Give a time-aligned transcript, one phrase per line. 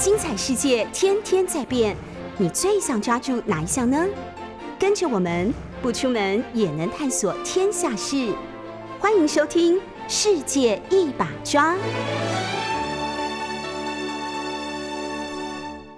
[0.00, 1.94] 精彩世界天天在变，
[2.38, 4.02] 你最想抓住哪一项呢？
[4.78, 8.34] 跟着我们不出门也能探索天下事，
[8.98, 9.76] 欢迎收听
[10.08, 11.74] 《世界一把抓》。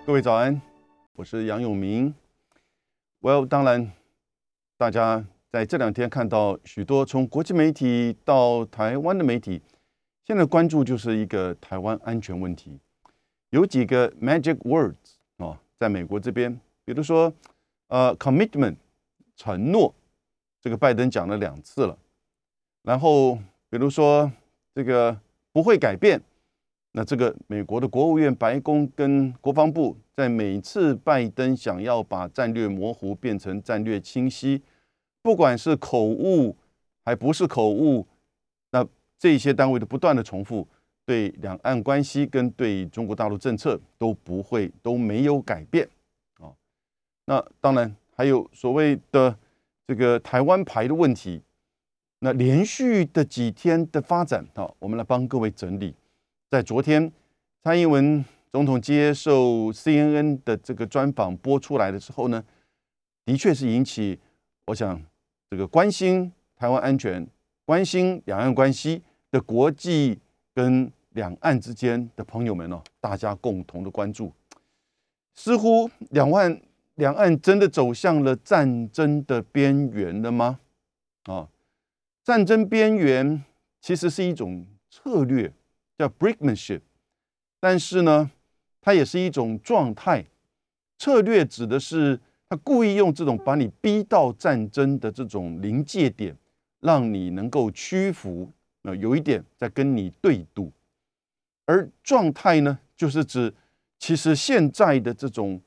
[0.04, 0.60] 各位早安，
[1.14, 2.12] 我是杨永明。
[3.20, 3.92] Well，当然，
[4.76, 9.62] 大家在这两天看到许多从国际媒体到台湾的媒体，
[10.26, 12.80] 现在关注就是一个台湾安全问题。
[13.52, 14.94] 有几个 magic words
[15.36, 17.30] 啊，在美国这边，比如说，
[17.88, 18.76] 呃，commitment
[19.36, 19.94] 承诺，
[20.58, 21.98] 这个拜登讲了两次了。
[22.82, 23.34] 然后，
[23.68, 24.32] 比如说
[24.74, 25.14] 这个
[25.52, 26.18] 不会改变，
[26.92, 34.62] 那这个美国的国务院、白宫跟国防部，在每次拜登想要把战略模糊变成战略清晰，
[35.20, 36.56] 不管是口误
[37.04, 38.06] 还不是口误，
[38.70, 40.66] 那这些单位都不断的重复。
[41.04, 45.88] 对两岸关系跟对中国大陆政策都不会都没有改变
[46.38, 46.52] 啊。
[47.24, 49.36] 那当然还有所谓的
[49.86, 51.42] 这个台湾牌的问题。
[52.20, 55.92] 那连续的几天的发展啊，我们来帮各位整理。
[56.48, 57.12] 在昨天
[57.64, 62.44] 蔡英文总统接受 CNN 的这个专访播出来的时候呢，
[63.24, 64.20] 的确是引起
[64.66, 65.02] 我想
[65.50, 67.26] 这个关心台湾安全、
[67.64, 70.20] 关心两岸关系的国际。
[70.54, 74.32] 跟两岸之间的朋友们呢，大家共同的关注，
[75.34, 76.60] 似乎两岸
[76.96, 80.60] 两岸真的走向了战争的边缘了吗？
[81.24, 81.48] 啊，
[82.24, 83.42] 战争边缘
[83.80, 85.52] 其实是一种策略，
[85.96, 86.80] 叫 brinkmanship，
[87.60, 88.30] 但是呢，
[88.80, 90.24] 它也是一种状态。
[90.98, 96.36] 策略指的是他故意用这种把你逼到战争的这种临界点，
[96.80, 98.52] 让你能够屈服。
[98.82, 100.72] 那有一点在跟你对赌，
[101.66, 103.54] 而状态呢，就是指
[103.98, 105.60] 其实现在的这种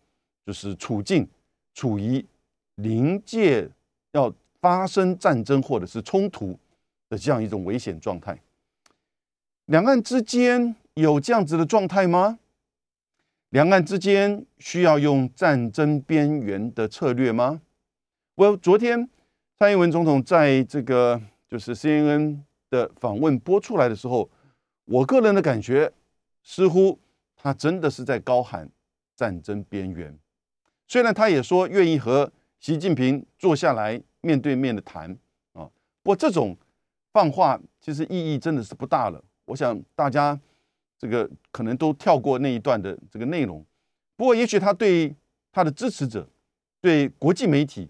[0.45, 1.25] 就是处境
[1.73, 2.25] 处于
[2.75, 3.69] 临界
[4.12, 6.59] 要发生战争或者是冲突
[7.07, 8.38] 的这样一种危险状态。
[9.67, 12.38] 两岸之间有这样子的状态吗？
[13.51, 17.61] 两岸之间需要用战争边缘的策略吗？
[18.35, 19.09] 我昨天
[19.57, 22.40] 蔡英文总统在这个就是 CNN。
[22.70, 24.30] 的访问播出来的时候，
[24.86, 25.92] 我个人的感觉
[26.44, 27.00] 似乎
[27.36, 28.70] 他真的是在高喊
[29.16, 30.18] 战争边缘。
[30.88, 35.12] 虽然他也说愿意和习近平坐下来面对面的谈
[35.53, 35.70] 啊，
[36.03, 36.56] 不过这种
[37.14, 39.24] 放话其实意义真的是不大了。
[39.46, 40.40] 我想大家
[40.97, 43.66] 这个可能都跳过那一段的这个内容。
[44.16, 45.16] 不过也许他对
[45.52, 46.28] 他的支持者、
[46.82, 47.90] 对国际媒体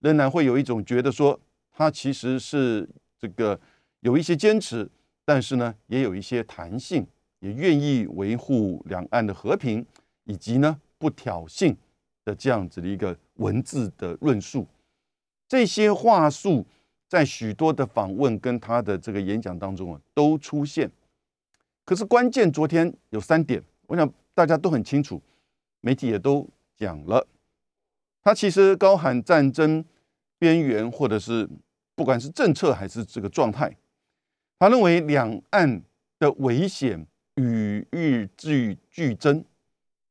[0.00, 1.38] 仍然会有一种觉得说，
[1.72, 3.58] 他其实是这个。
[4.04, 4.86] 有一些坚持，
[5.24, 7.06] 但是呢，也有一些弹性，
[7.40, 9.84] 也愿意维护两岸的和平，
[10.24, 11.74] 以及呢不挑衅
[12.22, 14.66] 的这样子的一个文字的论述。
[15.48, 16.66] 这些话术
[17.08, 20.90] 在许多的访问跟他的这个演讲当中啊都出现。
[21.86, 25.18] 可是关键昨天有三点，我想大家都很清楚，
[25.80, 27.26] 媒体也都讲了。
[28.22, 29.82] 他其实高喊战争
[30.38, 31.48] 边缘，或者是
[31.94, 33.74] 不管是政策还是这个状态。
[34.64, 35.82] 他认为两岸
[36.18, 39.44] 的危险与日俱俱增，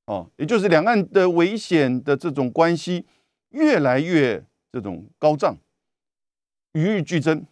[0.05, 3.03] 哦，也就是两岸的危险的这种关系
[3.49, 5.57] 越来越这种高涨，
[6.73, 7.43] 与日俱增。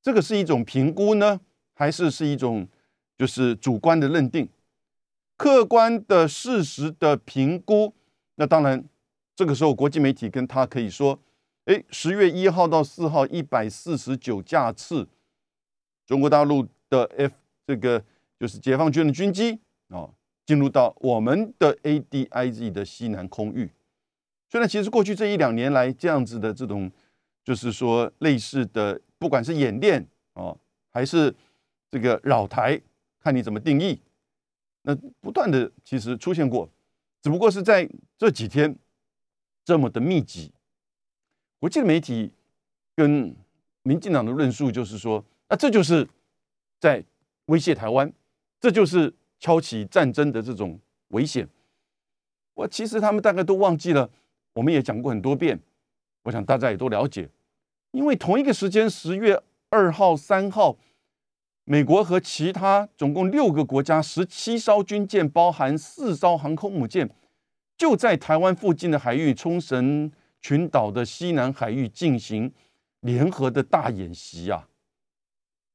[0.00, 1.42] 这个是一种评估呢，
[1.74, 2.66] 还是是一种
[3.18, 4.48] 就是主观的认定？
[5.36, 7.92] 客观的事实的评估，
[8.36, 8.82] 那当然，
[9.36, 11.20] 这个时候国际媒体跟他可以说，
[11.66, 15.06] 哎，十月一号到四号一百四十九架次。
[16.08, 17.34] 中国大陆的 F
[17.66, 18.02] 这个
[18.40, 20.08] 就是解放军的军机啊，
[20.46, 23.70] 进入到我们的 ADIZ 的西南空域。
[24.48, 26.90] 虽然其实过去这一两年来，这样子的这种
[27.44, 30.56] 就是说类似的，不管是演练啊，
[30.88, 31.34] 还是
[31.90, 32.80] 这个扰台，
[33.20, 34.00] 看你怎么定义，
[34.84, 36.66] 那不断的其实出现过，
[37.20, 38.74] 只不过是在这几天
[39.62, 40.50] 这么的密集。
[41.60, 42.32] 国际媒体
[42.96, 43.36] 跟
[43.82, 45.22] 民进党的论述就是说。
[45.48, 46.06] 那这就是
[46.78, 47.02] 在
[47.46, 48.12] 威胁台湾，
[48.60, 50.78] 这就是挑起战争的这种
[51.08, 51.48] 危险。
[52.54, 54.10] 我其实他们大概都忘记了，
[54.54, 55.58] 我们也讲过很多遍，
[56.24, 57.28] 我想大家也都了解。
[57.92, 60.76] 因为同一个时间，十月二号、三号，
[61.64, 67.08] 美国和其他总共六个国家十七艘军舰，包含四艘航空母舰，
[67.78, 70.12] 就在台湾附近的海域，冲绳
[70.42, 72.52] 群岛的西南海域进行
[73.00, 74.68] 联合的大演习啊。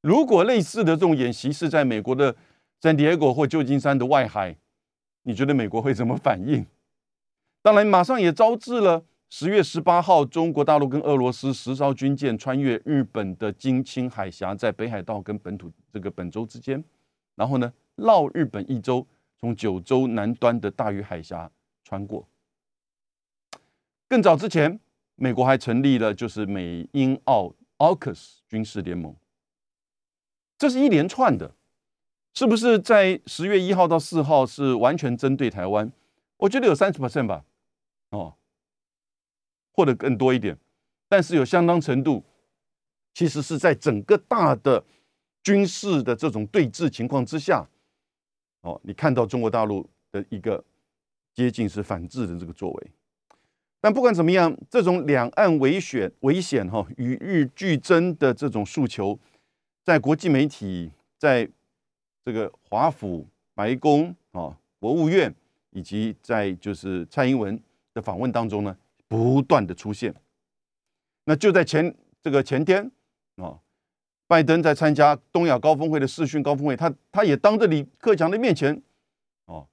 [0.04, 2.36] 如果类似的这种演习是在美国的
[2.82, 4.54] 圣地亚哥或旧金山的外海，
[5.24, 6.66] 你觉得美国会怎么反应？
[7.62, 16.84] 当然，马上也招致了十月十八号，中国大陆跟俄罗斯十艘军舰穿越日本的金青海峡，在北海道跟本土这个本州之间，
[17.36, 19.08] 然后呢，绕日本一周，
[19.40, 21.50] 从九州南端的大隅海峡
[21.86, 22.28] 穿过。
[24.10, 24.78] 更早之前，
[25.16, 29.16] 美国还成立了就是美英澳 AUKUS 军事联盟，
[30.58, 31.56] 这是一连串的。
[32.36, 35.92] 是不是在十月一号到四号是完全针对台湾？
[36.38, 37.46] 我觉得有三十 percent 吧，
[38.10, 38.34] 哦，
[39.72, 40.58] 或者更多一点，
[41.08, 42.24] 但是有相当程度，
[43.14, 44.84] 其实是在整个大的
[45.44, 47.70] 军事的这种对峙情况之下，
[48.62, 50.64] 哦，你看到中国大陆的一个
[51.36, 52.92] 接近是反制的这个作为。
[53.80, 59.20] 但不管怎么样，这种两岸危险、危险哈与日俱增的这种诉求，
[59.84, 61.50] 在国际媒体在。
[62.26, 65.36] 这个华府、白宫啊、国务院，
[65.72, 67.62] 以及在就是蔡英文
[67.94, 68.78] 的访问当中呢，
[69.10, 70.16] 不断的出现。
[71.26, 72.90] 那就在前这个前天
[73.36, 73.60] 啊，
[74.26, 78.82] 拜登在参加东亚高峰会的视讯高峰会，他他也当着李克强的面前，
[79.48, 79.68] 哦，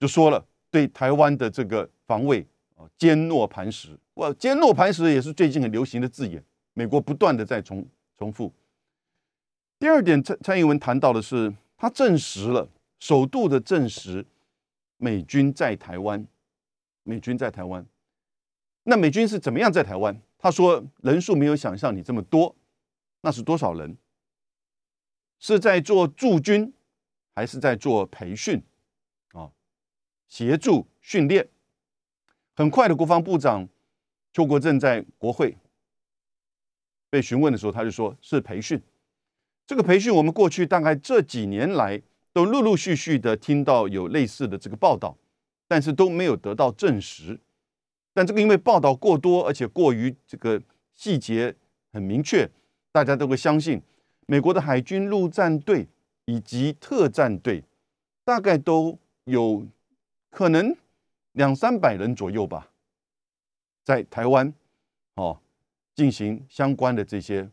[0.00, 3.90] 就说了对台湾的这个防卫啊坚若磐石。
[4.14, 6.42] 哇，坚若磐石也是最近很流行的字眼，
[6.72, 7.86] 美国不断的在重
[8.16, 8.50] 重复。
[9.82, 12.68] 第二点，蔡蔡英文谈到的是，他证实了
[13.00, 14.24] 首度的证实，
[14.96, 16.24] 美军在台湾，
[17.02, 17.84] 美军在台湾。
[18.84, 20.22] 那美军是怎么样在台湾？
[20.38, 22.54] 他说人数没有想象你这么多，
[23.22, 23.98] 那是多少人？
[25.40, 26.72] 是在做驻军，
[27.34, 28.62] 还是在做培训？
[29.32, 29.50] 啊，
[30.28, 31.48] 协助训练。
[32.54, 33.68] 很快的，国防部长
[34.32, 35.58] 邱国正在国会
[37.10, 38.80] 被询问的时候，他就说是培训。
[39.66, 45.16] 这个培训，我们过去大概这几年来都陆陆续续的听到有类似的这个报道，
[45.68, 47.38] 但是都没有得到证实。
[48.12, 50.60] 但这个因为报道过多，而且过于这个
[50.94, 51.54] 细节
[51.92, 52.50] 很明确，
[52.90, 53.80] 大家都会相信
[54.26, 55.86] 美国的海军陆战队
[56.26, 57.64] 以及特战队
[58.24, 59.66] 大概都有
[60.30, 60.76] 可能
[61.32, 62.70] 两三百人左右吧，
[63.84, 64.52] 在台湾
[65.14, 65.40] 哦
[65.94, 67.48] 进行相关的这些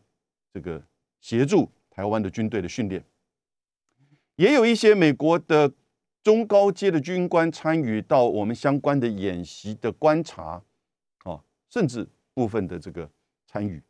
[0.52, 0.82] 这个
[1.20, 1.70] 协助。
[2.00, 3.04] 台湾的军队的训练，
[4.36, 5.70] 也有一些美国的
[6.22, 10.62] 中高阶的军官参与到我们相关的演习的观察，
[11.24, 11.38] 啊，
[11.68, 13.06] 甚至部分的这个
[13.46, 13.82] 参与。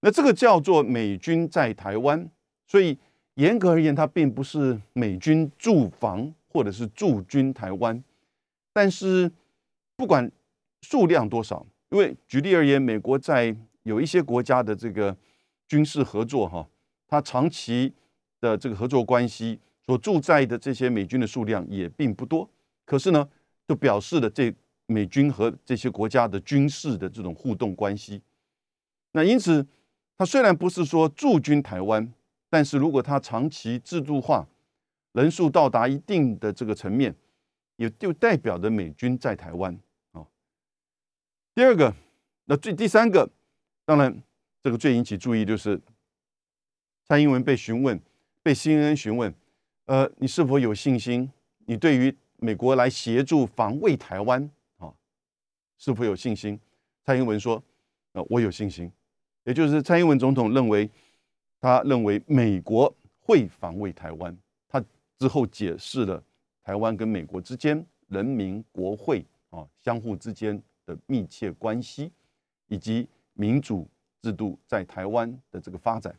[0.00, 2.30] 那这个叫做美军在台湾，
[2.66, 2.98] 所以
[3.36, 8.04] 严格而言，它并不是美军驻防或者是驻军台湾。
[8.74, 9.32] 但是
[9.96, 10.30] 不管
[10.82, 15.16] 数量多少，因为举例而言，美国在有一些国家的这个
[15.66, 16.68] 军事合作，哈。
[17.12, 17.92] 他长期
[18.40, 22.48] 的这个合作关系所驻在的这些美军的数量也并不多，
[22.86, 23.28] 可是呢，
[23.68, 24.50] 就表示了这
[24.86, 28.22] 美军和这些国家的军事的这种互动关系。
[29.10, 29.66] 那因此，
[30.16, 32.10] 他虽然不是说驻军台湾，
[32.48, 34.48] 但是如果他长期制度化，
[35.12, 37.14] 人数到达一定的这个层面，
[37.76, 39.78] 也就代表着美军在台湾
[40.12, 40.24] 啊。
[41.54, 41.94] 第二个，
[42.46, 43.28] 那最第三个，
[43.84, 44.22] 当然
[44.62, 45.78] 这个最引起注意就是。
[47.04, 48.00] 蔡英文被询问，
[48.42, 49.32] 被 CNN 询问，
[49.86, 51.30] 呃，你是否有信心？
[51.66, 54.92] 你对于美国来协助防卫台湾啊，
[55.78, 56.58] 是否有信心？
[57.04, 57.62] 蔡英文说
[58.12, 58.90] ：“呃，我有信心。”
[59.44, 60.88] 也就是蔡英文总统认为，
[61.60, 64.36] 他认为美国会防卫台湾。
[64.68, 64.82] 他
[65.18, 66.22] 之后解释了
[66.62, 72.12] 台湾跟美国之间人民国会啊相互之间的密切关系，
[72.68, 73.88] 以及民主
[74.22, 76.14] 制度在台湾的这个发展。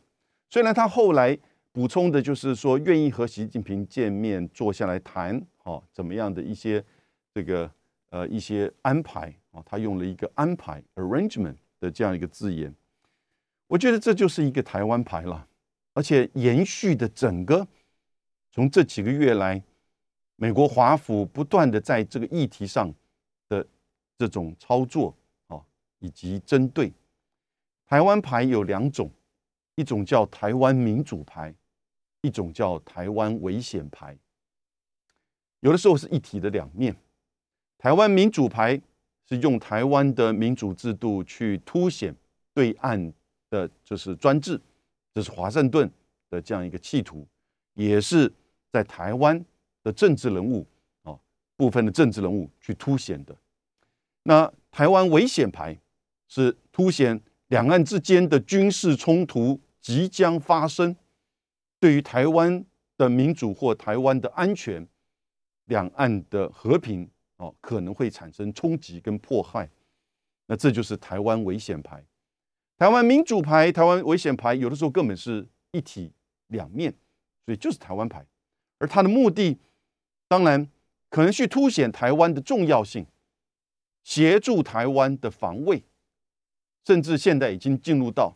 [0.54, 1.36] 虽然他后来
[1.72, 6.80] 补充的就是说愿意和习近平见面坐下来谈，哦怎么样的一些
[7.34, 7.68] 这个
[8.10, 12.72] 呃一些安排啊，他用了一个安排 arrangement 的这样一个字眼，
[13.66, 15.44] 我觉得这就是一个台湾牌了，
[15.92, 17.66] 而且延续的整个
[18.52, 19.60] 从这几个月来，
[20.36, 22.94] 美国华府不断的在这个议题上
[23.48, 23.66] 的
[24.16, 25.12] 这种操作
[25.48, 25.60] 啊，
[25.98, 26.92] 以及针对
[27.88, 29.10] 台湾牌有两种。
[29.76, 31.54] 一种叫台湾民主牌，
[32.20, 34.16] 一种叫台湾危险牌。
[35.60, 36.94] 有的时候是一体的两面。
[37.78, 38.80] 台湾民主牌
[39.28, 42.14] 是用台湾的民主制度去凸显
[42.52, 43.12] 对岸
[43.50, 44.60] 的，就是专制，
[45.12, 45.90] 这是华盛顿
[46.30, 47.26] 的这样一个企图，
[47.74, 48.32] 也是
[48.70, 49.44] 在台湾
[49.82, 50.66] 的政治人物
[51.02, 51.18] 啊
[51.56, 53.34] 部分的政治人物去凸显的。
[54.22, 55.76] 那台湾危险牌
[56.28, 59.60] 是凸显两岸之间的军事冲突。
[59.84, 60.96] 即将发生，
[61.78, 62.64] 对于台湾
[62.96, 64.88] 的民主或台湾的安全
[65.66, 69.68] 两岸的和平哦可能会产生冲击跟迫害。
[70.46, 72.02] 那这就是台湾危险牌，
[72.78, 76.10] 台湾民主牌，台湾危险牌，有的时候根本是一体
[76.46, 76.90] 两面，
[77.44, 78.24] 所以就是台湾牌。
[78.78, 79.58] 而它的目的，
[80.26, 80.66] 当然
[81.10, 83.04] 可能去凸显台湾的重要性，
[84.02, 85.84] 协助台湾的防卫，
[86.86, 88.34] 甚至现在已经进入到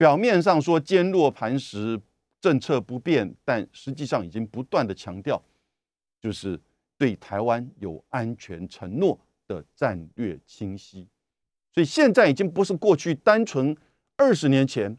[0.00, 2.00] 表面上说坚若磐石，
[2.40, 5.44] 政策不变，但实际上已经不断的强调，
[6.18, 6.58] 就是
[6.96, 9.20] 对台湾有安全承诺。
[9.50, 11.08] 的战略清晰，
[11.74, 13.76] 所以现在已经不是过去单纯
[14.16, 14.96] 二十年前，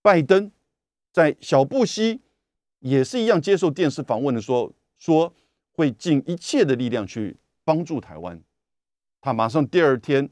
[0.00, 0.52] 拜登
[1.10, 2.20] 在小布希
[2.78, 5.34] 也是一样接受电视访问的说说
[5.72, 8.40] 会尽一切的力量去帮助台湾。
[9.20, 10.30] 他马上第二天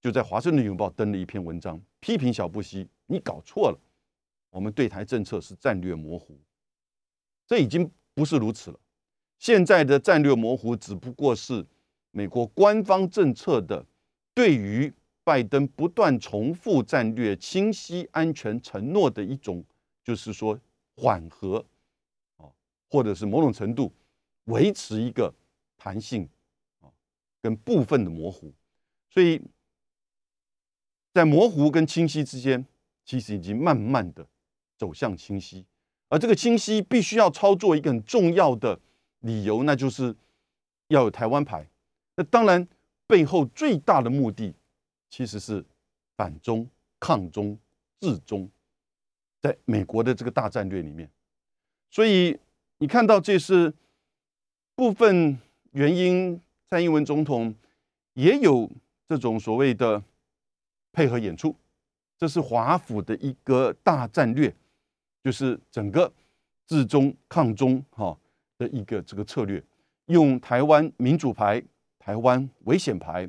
[0.00, 3.78] 就在《华盛顿邮报》登了一篇文章，批评小布希：“你搞错了，
[4.50, 6.38] 我们对台政策是战略模糊。”
[7.46, 8.80] 这已经不是如此了。
[9.38, 11.66] 现在的战略模糊只不过是。
[12.12, 13.86] 美国官方政策的
[14.34, 14.92] 对于
[15.22, 19.64] 拜登不断重复战略清晰安全承诺的一种，
[20.02, 20.58] 就是说
[20.96, 21.64] 缓和，
[22.36, 22.50] 啊，
[22.88, 23.92] 或者是某种程度
[24.46, 25.32] 维持一个
[25.76, 26.28] 弹性，
[26.80, 26.90] 啊，
[27.40, 28.52] 跟部分的模糊，
[29.08, 29.40] 所以
[31.12, 32.64] 在模糊跟清晰之间，
[33.04, 34.26] 其实已经慢慢的
[34.78, 35.64] 走向清晰，
[36.08, 38.78] 而这个清晰必须要操作一个很重要的
[39.20, 40.14] 理由，那就是
[40.88, 41.66] 要有台湾牌。
[42.16, 42.66] 那当然，
[43.06, 44.54] 背后最大的目的
[45.08, 45.64] 其实是
[46.16, 47.58] 反中、抗中、
[48.00, 48.48] 治中，
[49.40, 51.10] 在美国的这个大战略里面。
[51.90, 52.38] 所以
[52.78, 53.72] 你看到这是
[54.76, 55.38] 部分
[55.72, 56.40] 原因，
[56.70, 57.52] 蔡英文总统
[58.14, 58.70] 也有
[59.08, 60.02] 这种所谓的
[60.92, 61.54] 配合演出，
[62.18, 64.54] 这是华府的一个大战略，
[65.22, 66.12] 就是整个
[66.66, 68.16] 治中抗中哈
[68.58, 69.62] 的一个这个策略，
[70.06, 71.62] 用台湾民主牌。
[72.02, 73.28] 台湾危险牌，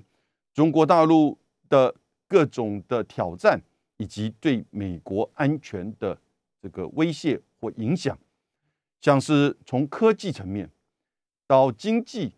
[0.53, 1.38] 中国大陆
[1.68, 1.94] 的
[2.25, 3.62] 各种的挑战，
[3.98, 6.18] 以及对美国安全的
[6.62, 8.18] 这个威胁或影响，
[9.01, 10.68] 像是从科技层面
[11.46, 12.32] 到经济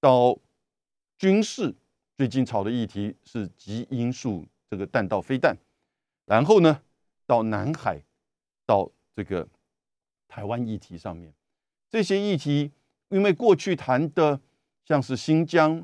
[0.00, 0.36] 到
[1.16, 1.72] 军事，
[2.16, 5.56] 最近炒的议题是极音速这个弹道飞弹，
[6.26, 6.80] 然后呢
[7.26, 8.02] 到南海
[8.66, 9.48] 到这个
[10.28, 11.32] 台湾议题上面，
[11.90, 12.70] 这些议题
[13.08, 14.40] 因为过去谈的。
[14.86, 15.82] 像是新疆、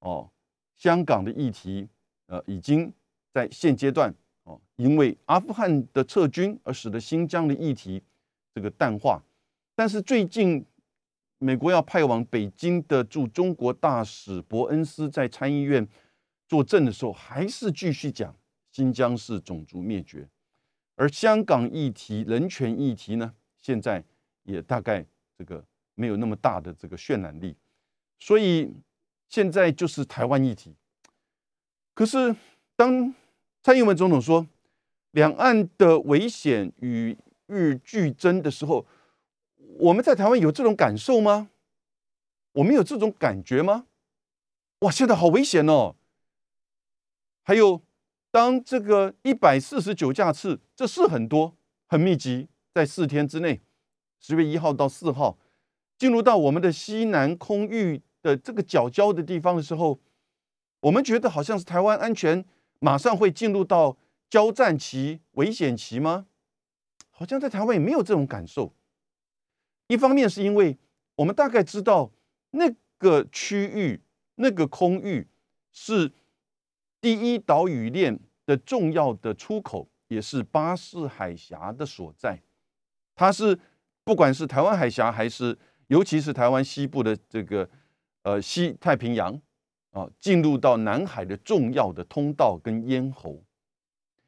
[0.00, 0.30] 哦
[0.76, 1.88] 香港的议题，
[2.26, 2.92] 呃，已经
[3.32, 8.02] 在现阶段哦，因为阿富汗的撤军而使得新疆的议题
[8.54, 9.22] 这个淡化。
[9.74, 10.62] 但是最近，
[11.42, 15.86] 美国要派往北京的驻中国大使伯恩斯在参议院
[16.46, 18.32] 作证的时候，还是继续讲
[18.70, 20.28] 新疆是种族灭绝，
[20.94, 24.04] 而香港议题、人权议题呢，现在
[24.44, 25.04] 也大概
[25.36, 25.64] 这个
[25.96, 27.56] 没有那么大的这个渲染力。
[28.20, 28.72] 所以
[29.28, 30.76] 现在就是台湾议题。
[31.92, 32.34] 可是
[32.76, 33.12] 当
[33.64, 34.46] 蔡英文总统说
[35.10, 38.86] 两岸的危险与日俱增的时候，
[39.78, 41.50] 我们在台湾有这种感受吗？
[42.52, 43.86] 我们有这种感觉吗？
[44.80, 45.96] 哇，现在好危险哦！
[47.42, 47.82] 还有，
[48.30, 53.60] 当这个一百四十九架次，这是很多，很密集，在四天之内，
[54.20, 55.38] 十月一号到四号，
[55.98, 58.02] 进入到我们的西南空域。
[58.22, 59.98] 的这个角礁的地方的时候，
[60.82, 62.44] 我们觉得好像是台湾安全
[62.78, 63.96] 马上会进入到
[64.30, 66.28] 交战期、危险期吗？
[67.10, 68.72] 好像在台湾也没有这种感受。
[69.92, 70.78] 一方面是因为
[71.16, 72.10] 我们大概知道
[72.52, 74.00] 那个区域、
[74.36, 75.28] 那个空域
[75.70, 76.10] 是
[77.00, 82.40] 第一岛屿链的重要的出口，也是巴士海峡的所在。
[83.14, 83.58] 它是
[84.02, 85.58] 不管是台湾海峡，还是
[85.88, 87.68] 尤其是台湾西部的这个。
[88.24, 89.34] 呃，西太平洋
[89.90, 93.42] 啊，进入到南海的重要的通道跟咽喉，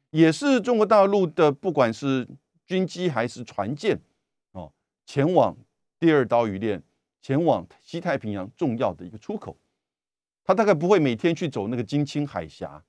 [0.09, 2.27] 也是中国大陆的不管是
[2.65, 3.97] 军机还是船舰，
[5.05, 5.55] 前往
[5.99, 6.81] 第二岛屿链、
[7.21, 9.57] 前往西太平洋重要的一个出口。
[10.43, 12.83] 他大概不会每天去走那个金青海峡，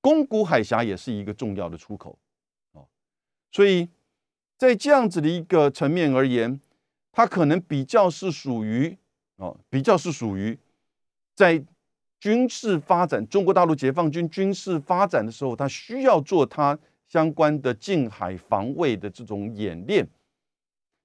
[0.00, 2.18] 宫古海峡也是一个重要的出口
[2.72, 2.86] 哦。
[3.50, 3.88] 所以
[4.56, 6.60] 在这样子的一个层面而言，
[7.12, 8.96] 它可能比较是属于。
[9.38, 10.58] 哦，比较是属于
[11.34, 11.62] 在
[12.18, 20.08] 军事发展，中国大陆解放军军事发展的时候，他需要做他相关的近海防卫的这种演练，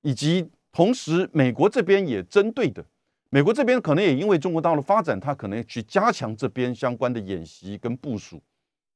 [0.02, 2.84] 以及同时美国这边也针对的，
[3.30, 8.42] 美国这边可能也因为中国大陆发展，他可能去加强这边相关的演习跟部署，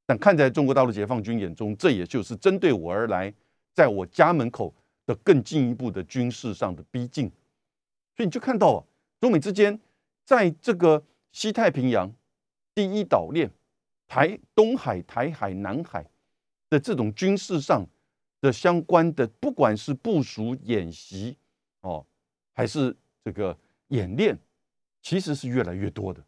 [0.04, 3.32] 但看在中国大陆解放军眼中，这也就是针对我而来，
[3.72, 4.74] 在我家门口
[5.06, 7.30] 的更进一步的军事上的逼近。
[8.16, 8.80] 所以你就看到啊，
[9.20, 9.78] 中美之间
[10.24, 12.10] 在这个西太平洋
[12.74, 13.50] 第一岛链、
[14.08, 16.04] 台东海、台海、南海
[16.70, 17.86] 的这种军事上
[18.46, 21.36] 的相关的，不管是部署演习
[21.80, 22.06] 哦，
[22.52, 24.38] 还是这个演练，
[25.02, 26.24] 其实是越来越多的。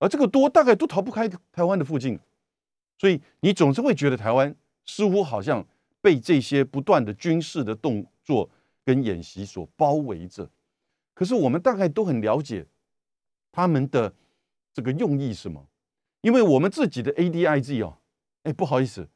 [0.00, 2.18] 而这个多大概都逃不开台湾的附近，
[2.98, 5.64] 所以你总是会觉得台湾似乎好像
[6.00, 8.50] 被这些不断的军事的动作
[8.84, 10.50] 跟演习所包围着。
[11.14, 12.66] 可是我们大概都很了解
[13.52, 14.12] 他们的
[14.72, 15.68] 这个用意什么，
[16.22, 17.98] 因为我们自己的 ADIZ 哦，
[18.42, 19.08] 哎，不好意思，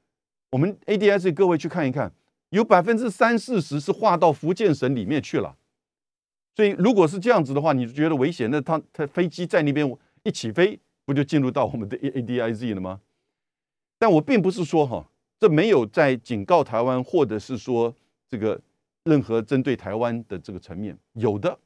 [0.50, 2.14] 我们 ADIZ 各位去看一看，
[2.50, 5.57] 有百分之三四十是划到福建省里面去了。
[6.55, 8.50] 所以如果是这样子的话，你觉得危险？
[8.50, 9.99] 那他他飞机在那边。
[10.25, 13.00] 一起飞，不就进入到我们的 A A D I Z 了吗？
[13.99, 17.95] 但我并不是说哈，这没有在警告台湾，或者是说
[18.28, 18.61] 这个
[19.05, 21.57] 任何针对台湾的这个层面有的。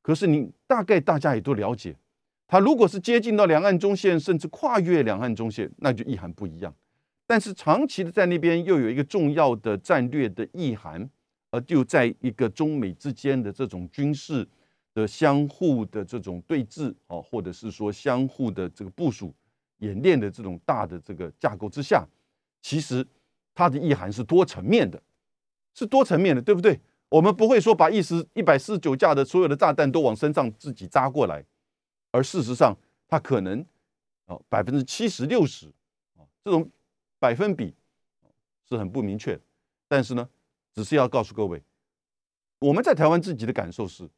[0.00, 1.94] 可是你大概大家也都了解，
[2.48, 6.74] 它如果是接近到两岸中线，甚至跨越两岸中线，那就意涵不一样。
[7.26, 11.08] 但是长期的在那边又有一个重要的战略的意涵，
[11.50, 14.46] 而就在一个中美之间的这种军事。
[14.94, 19.32] 的相互的这种对峙，哦，或者是说相互的这个部署
[19.78, 22.06] 演练的这种大的这个架构之下，
[22.60, 23.02] 其实
[23.54, 25.02] 它的意涵是多层面的，
[25.72, 26.78] 是多层面的，对不对？
[27.08, 31.42] 我们不会说把一十一百四十九架的所有的炸弹都往身上自己扎过来，
[32.10, 32.76] 而事实上
[33.08, 33.64] 它可能
[34.26, 35.68] 哦百分之七十六十
[36.18, 36.70] 啊这种
[37.22, 37.72] 百分比
[38.68, 39.38] 是很不明确，
[39.86, 40.28] 但是呢，
[40.74, 41.62] 只是要告诉各位，
[42.58, 44.10] 我们在台湾自己的感受是。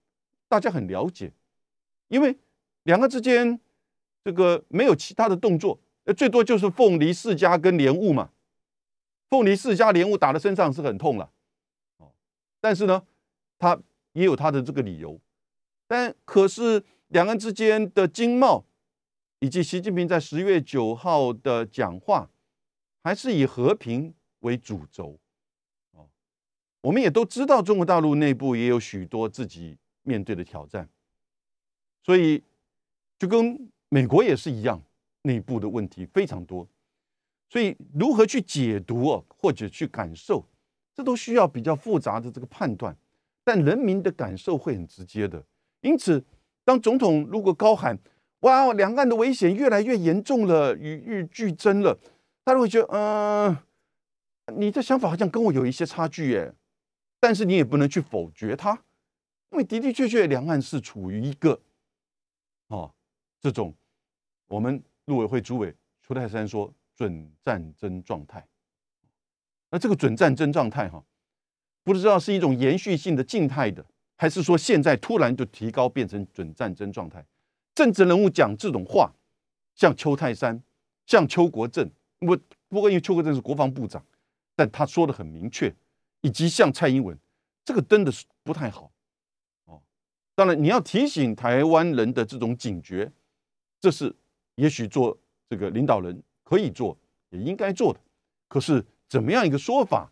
[0.49, 1.31] 大家很了解，
[2.09, 2.39] 因为
[2.85, 3.61] 两个之间
[4.25, 8.31] 这个没有其他的动作，呃，最多就是凤梨世家跟莲雾嘛。
[9.29, 11.31] 凤梨世家莲雾打在身上是很痛了，
[11.99, 12.13] 哦，
[12.59, 13.05] 但是呢，
[13.59, 13.79] 他
[14.13, 15.21] 也有他的这个理由。
[15.87, 18.65] 但可是两岸之间的经贸，
[19.41, 22.31] 以及习近平在十月九号的讲话，
[23.05, 25.17] 还是以和平为主轴。
[25.93, 26.09] 哦，
[26.81, 29.79] 我们也都知道，中国大陆内部也有许多自己。
[30.07, 30.87] 面对的挑战，
[32.03, 32.43] 所以
[33.19, 34.79] 就跟美国也是一样，
[35.23, 36.69] 内部的问题非常多，
[37.49, 40.47] 所以如何去解读哦，或者去感受，
[40.95, 42.95] 这都需要比较复杂的这个判断。
[43.43, 45.43] 但人民的感受会很直接的，
[45.81, 46.23] 因此，
[46.63, 47.99] 当总统如果高喊
[48.45, 51.99] “哇，两岸的危险越来越严重了，与日俱增了”，
[52.45, 53.57] 大家会觉得，嗯，
[54.59, 56.55] 你的想法好像跟我有一些差距耶，
[57.19, 58.73] 但是你也不能去否决他。
[59.51, 61.59] 因为的的确确，两岸是处于一个，
[62.67, 62.93] 哦，
[63.41, 63.75] 这种
[64.49, 68.47] 我们陆委会主委邱泰山说准战争状态。
[69.71, 71.03] 那这个准战争状态，哈，
[71.83, 73.85] 不知道是一种延续性的静态的，
[74.17, 77.25] 还是说现在突然就提高变成准战争状态？
[77.75, 79.13] 政治人物讲这种话，
[79.75, 80.63] 像邱泰山，
[81.07, 82.37] 像邱国正，不
[82.69, 84.05] 不过因为邱国正是国防部长，
[84.57, 85.75] 但他说的很明确，
[86.21, 87.19] 以及像蔡英文，
[87.65, 88.91] 这个真的是不太好
[89.65, 89.83] 哦。
[90.35, 93.11] 当然，你要提醒台湾人的这种警觉，
[93.81, 94.15] 这是
[94.57, 96.97] 也许做这个领导人可以做，
[97.31, 98.01] 也应该做的。
[98.49, 100.11] 可是怎么样一个说法？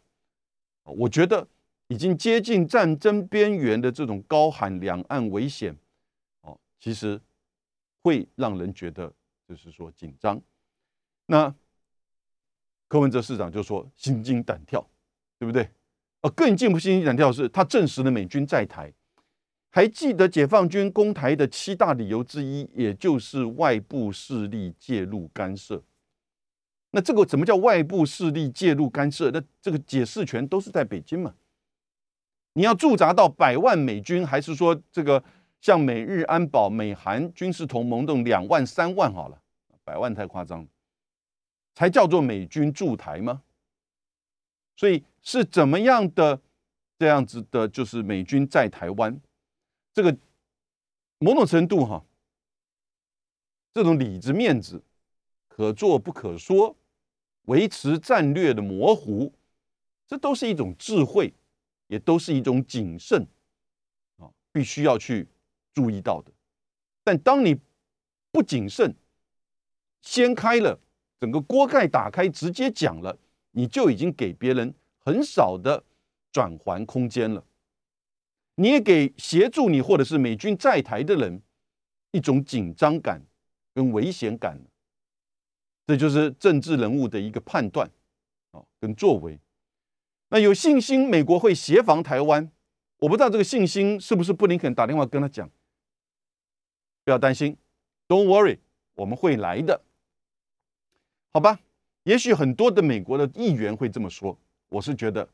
[0.84, 1.46] 我觉得
[1.86, 5.76] 已经接近战争边缘的这种高喊两岸危险，
[6.40, 7.20] 哦，其实
[8.02, 9.12] 会让人觉得
[9.46, 10.40] 就是说紧张。
[11.26, 11.54] 那
[12.92, 14.86] 柯文哲市长就说心惊胆跳，
[15.38, 15.66] 对不对？
[16.20, 18.92] 呃，更进一步心惊胆跳是他证实了美军在台。
[19.70, 25.82] 还记得解放军攻台的七大理由之一，也就是外部势力介入干涉。
[26.90, 29.30] 那这个怎么叫外部势力介入干涉？
[29.30, 31.32] 那这个解释权都是在北京嘛？
[32.52, 35.24] 你要驻扎到百万美军，还是说这个
[35.62, 39.40] 像美日安保、美韩军事同盟这种两万、三万好了，
[39.82, 40.68] 百万太夸张了，
[41.74, 43.42] 才叫做美军驻台吗？
[44.76, 46.40] 所以是怎么样的
[46.98, 49.20] 这样子的，就是美军在台湾？
[49.92, 50.16] 这个
[51.18, 52.04] 某种程度哈，
[53.72, 54.82] 这种里子面子
[55.48, 56.76] 可做不可说，
[57.42, 59.32] 维持战略的模糊，
[60.06, 61.32] 这都是一种智慧，
[61.88, 63.26] 也都是一种谨慎
[64.16, 65.28] 啊，必须要去
[65.74, 66.32] 注意到的。
[67.04, 67.60] 但当你
[68.30, 68.94] 不谨慎，
[70.00, 70.80] 掀开了
[71.22, 73.16] 整个锅盖打开，直接讲了，
[73.52, 75.80] 你就已经给别人很少的
[76.32, 77.44] 转环空间了。
[78.56, 81.40] 你也给协助你或者是美军在台的人
[82.10, 83.22] 一种紧张感
[83.72, 84.60] 跟危险感，
[85.86, 87.88] 这就是政治人物的一个判断
[88.50, 89.38] 啊跟作为。
[90.28, 92.50] 那有信心美国会协防台湾，
[92.98, 95.48] 我不知道这个信心是不是布林肯打电话跟他讲，
[97.04, 97.56] 不要担心
[98.08, 98.58] ，Don't worry，
[98.94, 99.80] 我们会来的，
[101.32, 101.58] 好吧？
[102.04, 104.36] 也许很多的美国的议员会这么说，
[104.68, 105.26] 我是觉得，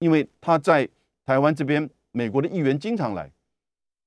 [0.00, 0.88] 因为他在
[1.24, 3.30] 台湾这边，美国的议员经常来，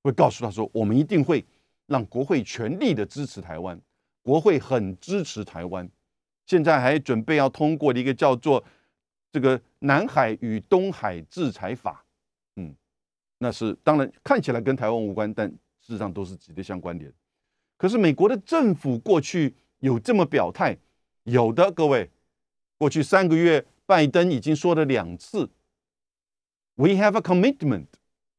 [0.04, 1.46] 会告诉他说，我们一定会
[1.86, 3.80] 让国会全力的支持台湾，
[4.22, 5.90] 国会很支持台湾，
[6.46, 8.62] 现在还准备要通过的一个叫做
[9.32, 12.04] 这个南海与东海制裁法，
[12.58, 12.76] 嗯，
[13.38, 17.10] 那是当然看起来跟台湾无关，但事实上都是直接相关联。
[17.78, 20.76] 可是美国的政府过去有这么表态。
[21.26, 22.10] 有的，各位，
[22.80, 25.48] 过去三个月，拜登已经说了两次
[26.74, 27.86] ，We have a commitment，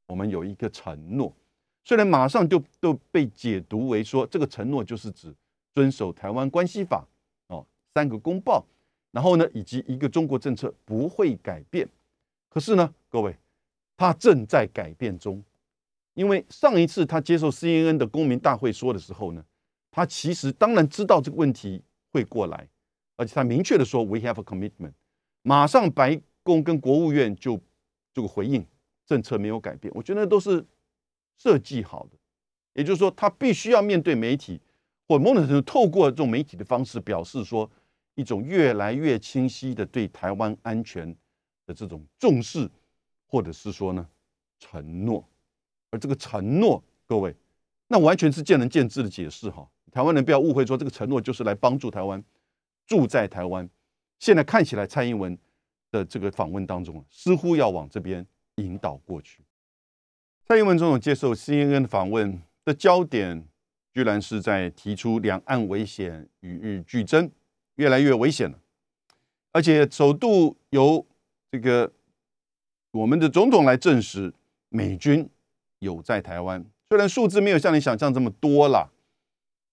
[0.09, 1.33] 我们有一个承诺。
[1.85, 5.33] 虽然马上就都被解读为说这个承诺就是指
[5.75, 7.07] 遵守台湾关系法
[7.47, 8.67] 哦，三个公报，
[9.13, 11.89] 然后呢，以及一个中国政策不会改变。
[12.49, 13.37] 可是呢，各位，
[13.97, 15.43] 他正在改变中，
[16.15, 19.45] 因为上一次他接受 CNN 的公民大会说的时候呢，
[19.93, 22.69] 他其实当然知道这个问题会过来。
[23.15, 24.95] 而且他明确的说，We have a commitment。
[25.43, 27.61] 马上白宫跟国务院就
[28.13, 28.67] 这个回应，
[29.07, 29.93] 政策没有改变。
[29.95, 30.65] 我觉得都是
[31.39, 32.17] 设计好的，
[32.73, 34.61] 也就是说，他必须要面对媒体，
[35.07, 37.71] 或某种程度透过这种媒体的方式，表示说
[38.15, 41.15] 一种越来越清晰的对台湾安全
[41.67, 42.69] 的这种重视，
[43.27, 44.09] 或者是说呢
[44.59, 45.25] 承诺。
[45.91, 47.37] 而这个承诺，各位，
[47.89, 49.69] 那完全是见仁见智的解释哈。
[49.93, 52.25] 台湾人不要误会，说这个承诺就是来帮助台湾。
[52.87, 53.69] 住在台湾，
[54.19, 55.39] 现在看起来蔡英文
[55.91, 58.27] 的这个访问当中，似乎要往这边
[58.57, 59.41] 引导过去。
[60.49, 63.47] 蔡英文总统接受 CNN 的访问的焦点，
[63.93, 67.31] 居然是在提出两岸危险与日俱增，
[67.77, 68.59] 越来越危险了。
[69.53, 71.07] 而且首度由
[71.51, 71.93] 这个
[72.91, 74.33] 我们的总统来证实，
[74.71, 75.29] 美军
[75.79, 78.91] 有在台湾，虽然数字没有像你想象这么多啦。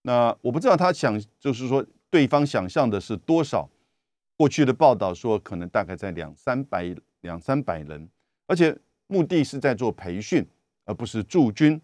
[0.09, 1.85] 那我不知道他想就是说。
[2.11, 3.69] 对方想象的是多少？
[4.35, 8.09] 过去的报道说，可能大概在两三百、两三百人，
[8.47, 10.43] 而且目的是在做培训，
[10.85, 11.79] 而不是驻军。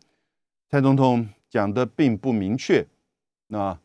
[0.67, 2.83] 蔡总统讲的并不明确。
[3.49, 3.79] 那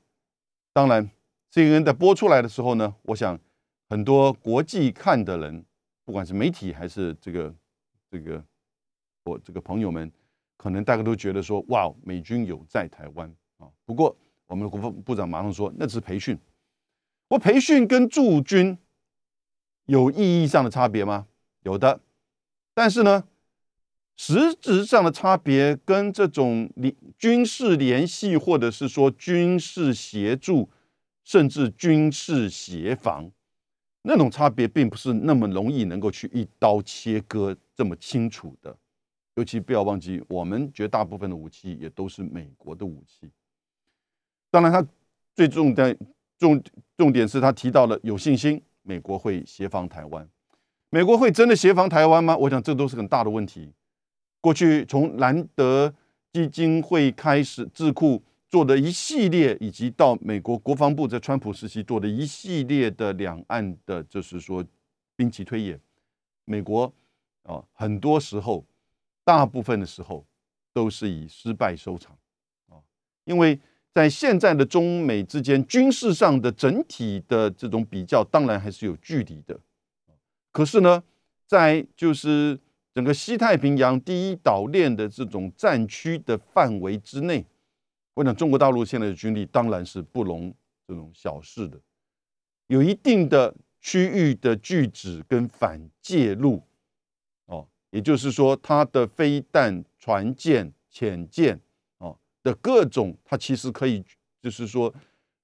[0.72, 1.10] 当然
[1.52, 3.38] ，CNN 在播出来的时候呢，我想
[3.90, 5.62] 很多国际看的人，
[6.06, 7.54] 不管是媒体还是这个
[8.10, 8.42] 这个
[9.24, 10.10] 我这个朋友们，
[10.56, 13.68] 可能大家都觉得说，哇，美军有在台湾啊。
[13.84, 14.16] 不过。
[14.50, 16.36] 我们的国防部长马上说：“那只是培训。
[17.28, 18.76] 我培训跟驻军
[19.86, 21.28] 有意义上的差别吗？
[21.62, 22.00] 有的。
[22.74, 23.22] 但是呢，
[24.16, 30.68] 实质上的差别跟这种联军事联系，或者是说军事协助，
[31.22, 33.30] 甚至军事协防，
[34.02, 38.76] 那种差别并不是那么容易能够去一刀切割这么清楚的。
[39.36, 43.30] 尤其不要忘记，我们绝大部分的武器也都是美国的武器。”
[44.50, 44.84] 当然，他
[45.32, 45.96] 最重的
[46.36, 46.60] 重
[46.96, 50.28] 重点是他提到了有信心，美国会协防台湾。
[50.88, 52.36] 美国会真的协防台湾吗？
[52.36, 53.72] 我想这都是很大的问题。
[54.40, 55.94] 过去从兰德
[56.32, 64.64] 基金会开始，智库做的一系列，以及到美国国防部在川普时期做的一系列的两岸的，就是说
[65.14, 65.80] 兵棋推演，
[66.44, 66.92] 美国
[67.44, 68.64] 啊，很多时候，
[69.24, 70.26] 大部分的时候
[70.72, 72.18] 都是以失败收场
[72.68, 72.82] 啊，
[73.22, 73.56] 因为。
[73.92, 79.58] 在现在的中美之间军事上的整体的这种比较，当然还是有距离的。
[80.52, 81.02] 可是呢，
[81.44, 82.58] 在就是
[82.94, 87.44] 整个西太平洋第一岛链的这种战区的范围之内，
[88.14, 90.54] 我想中国大陆现在的军力当然是不容
[90.86, 91.80] 这种小视的，
[92.68, 96.62] 有一定的区域的拒止跟反介入。
[97.46, 101.60] 哦，也就是说，它的飞弹、船舰、潜舰。
[102.42, 104.02] 的各种，它其实可以，
[104.40, 104.92] 就是说，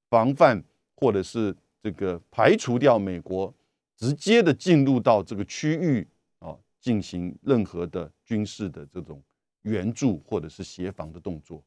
[0.08, 0.62] 防范
[0.94, 3.52] 或者是这个排除掉美国
[3.96, 6.06] 直接的进入到这个区域
[6.38, 9.22] 啊，进行任何的军事的这种
[9.62, 11.62] 援助或者是协防的动作。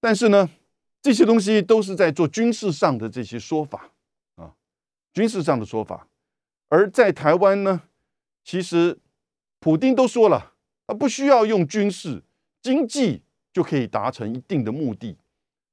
[0.00, 0.50] 但是呢，
[1.00, 3.92] 这些东西都是在做军事上的这些说法
[4.34, 4.54] 啊，
[5.12, 6.08] 军事上的说法。
[6.68, 7.82] 而在台湾呢，
[8.44, 8.98] 其实
[9.60, 10.54] 普京都说了，
[10.86, 12.22] 他不需要用军事
[12.60, 13.22] 经济。
[13.52, 15.16] 就可以达成一定的目的，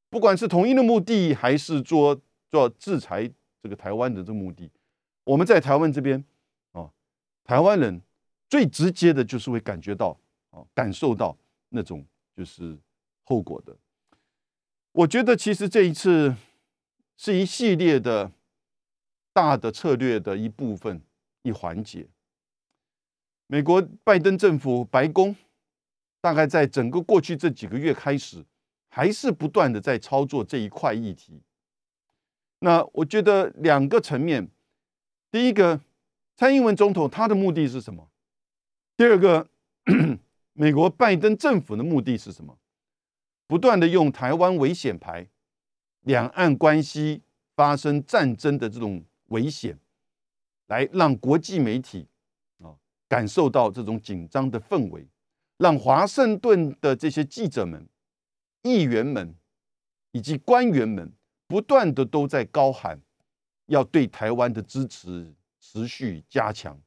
[0.10, 3.30] 不管是统一的目的，还是做做制裁
[3.62, 4.70] 这个台湾的这个目的，
[5.24, 6.24] 我们在台湾这边
[6.72, 6.90] 啊，
[7.44, 8.02] 台湾人
[8.50, 10.18] 最直接的就是会感觉到
[10.52, 11.38] 啊，感受到
[11.70, 12.78] 那种就是
[13.24, 13.76] 后果的。
[14.94, 16.36] 我觉得其实这一次
[17.18, 18.32] 是一系列的
[19.34, 21.02] 大的策略的一部分
[21.44, 22.08] 一环节。
[23.46, 25.36] 美国拜登政府白宫
[26.28, 28.44] 大概在整个过去这几个月开始，
[28.90, 31.42] 还是不断的在操作这一块议题。
[32.60, 34.46] 那我觉得两个层面，
[35.32, 35.80] 第一个，
[36.36, 38.10] 蔡英文总统他的目的是什么？
[38.98, 39.48] 第二个，
[40.52, 42.58] 美国拜登政府的目的是什么？
[43.48, 45.26] 不断的用台湾危险牌，
[46.02, 47.22] 两岸关系
[47.56, 49.80] 发生战争的这种危险，
[50.66, 52.06] 来让国际媒体
[52.62, 52.76] 啊
[53.08, 55.08] 感受到这种紧张的氛围，
[55.58, 57.88] 让华盛顿的这些记者们、
[58.64, 59.36] 议员们
[60.12, 61.12] 以及官员们
[61.48, 63.00] 不断的都在高喊，
[63.66, 66.80] 要对台湾的支持持续加强，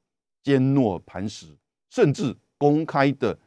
[0.42, 1.56] 坚若磐石，
[1.90, 3.38] 甚至公开的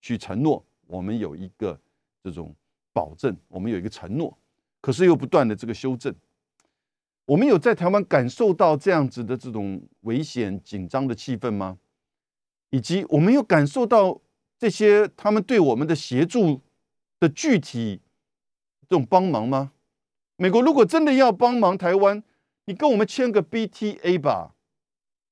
[0.00, 1.80] 去承诺，我们有一个
[2.22, 2.54] 这种。
[2.94, 4.36] 保证我们有一个承诺，
[4.82, 6.14] 可是又不断的这个修正。
[7.24, 11.78] 我们有在台湾感受到这样子的这种危险紧张的气氛吗？
[12.68, 14.20] 以及我们有感受到
[14.62, 16.60] 这些他们对我们的协助
[17.18, 18.00] 的具体
[18.88, 19.72] 这种帮忙吗？
[20.36, 22.22] 美国如果真的要帮忙台湾，
[22.66, 24.54] 你跟我们签个 BTA 吧。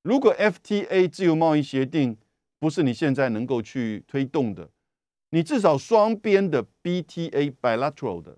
[0.01, 2.17] 如果 FTA 自由贸易协定
[2.59, 4.69] 不是你现在能够去推动的。
[5.29, 8.37] 你至少双边的 BTA bilateral 的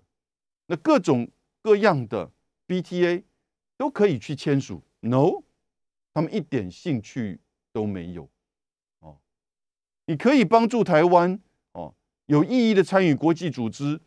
[0.68, 1.28] 那各种
[1.60, 2.30] 各样的
[2.68, 3.24] BTA
[3.76, 5.42] 都可以去签署，No，
[6.12, 7.40] 他们一点兴趣
[7.72, 8.28] 都没有。
[10.06, 11.40] 你可以帮助台湾
[11.72, 11.94] 哦
[12.26, 14.00] 有意义的参与国际组织，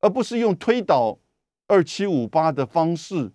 [0.00, 1.18] 而不是用推倒
[1.66, 3.32] 二七五八的方式，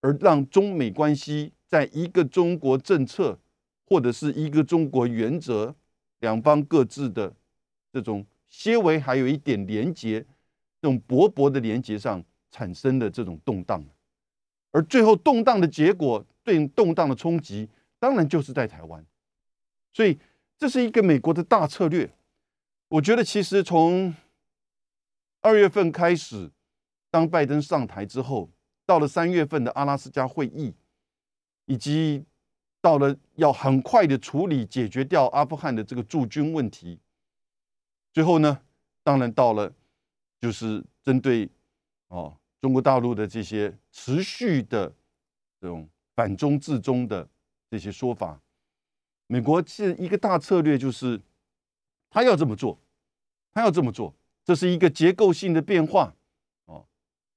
[0.00, 3.38] 而让中美关系在一个中国政策
[3.86, 5.74] 或者是一个中国原则，
[6.20, 7.34] 两方各自的
[7.92, 8.26] 这种。
[8.46, 10.20] 些微还有一点连接，
[10.80, 12.22] 这种薄薄的连接上
[12.52, 13.84] 产生的这种动荡，
[14.70, 19.04] 而最后动荡的结果，对动荡的冲击，当然就是在台湾。
[19.92, 20.16] 所以
[20.56, 22.12] 这是一个美国的大策略。
[22.88, 24.14] 我觉得其实从
[25.40, 26.50] 二月份开始，
[27.10, 28.50] 当拜登上台之后，
[28.86, 30.74] 到了三月份的阿拉斯加会议，
[31.66, 32.24] 以及
[32.80, 36.98] 到了要很快的处理解决掉阿富汗的这个驻军问题。
[38.12, 38.60] 最后呢，
[39.02, 39.72] 当然到了，
[40.40, 41.50] 就是针对
[42.08, 44.94] 哦中国大陆的这些持续的
[45.60, 47.28] 这种反中治中的
[47.68, 48.40] 这些说法，
[49.26, 51.20] 美国是一个大策略，就是
[52.10, 52.78] 他要这么做，
[53.52, 56.14] 他要这么做，这是一个结构性的变化
[56.66, 56.84] 哦。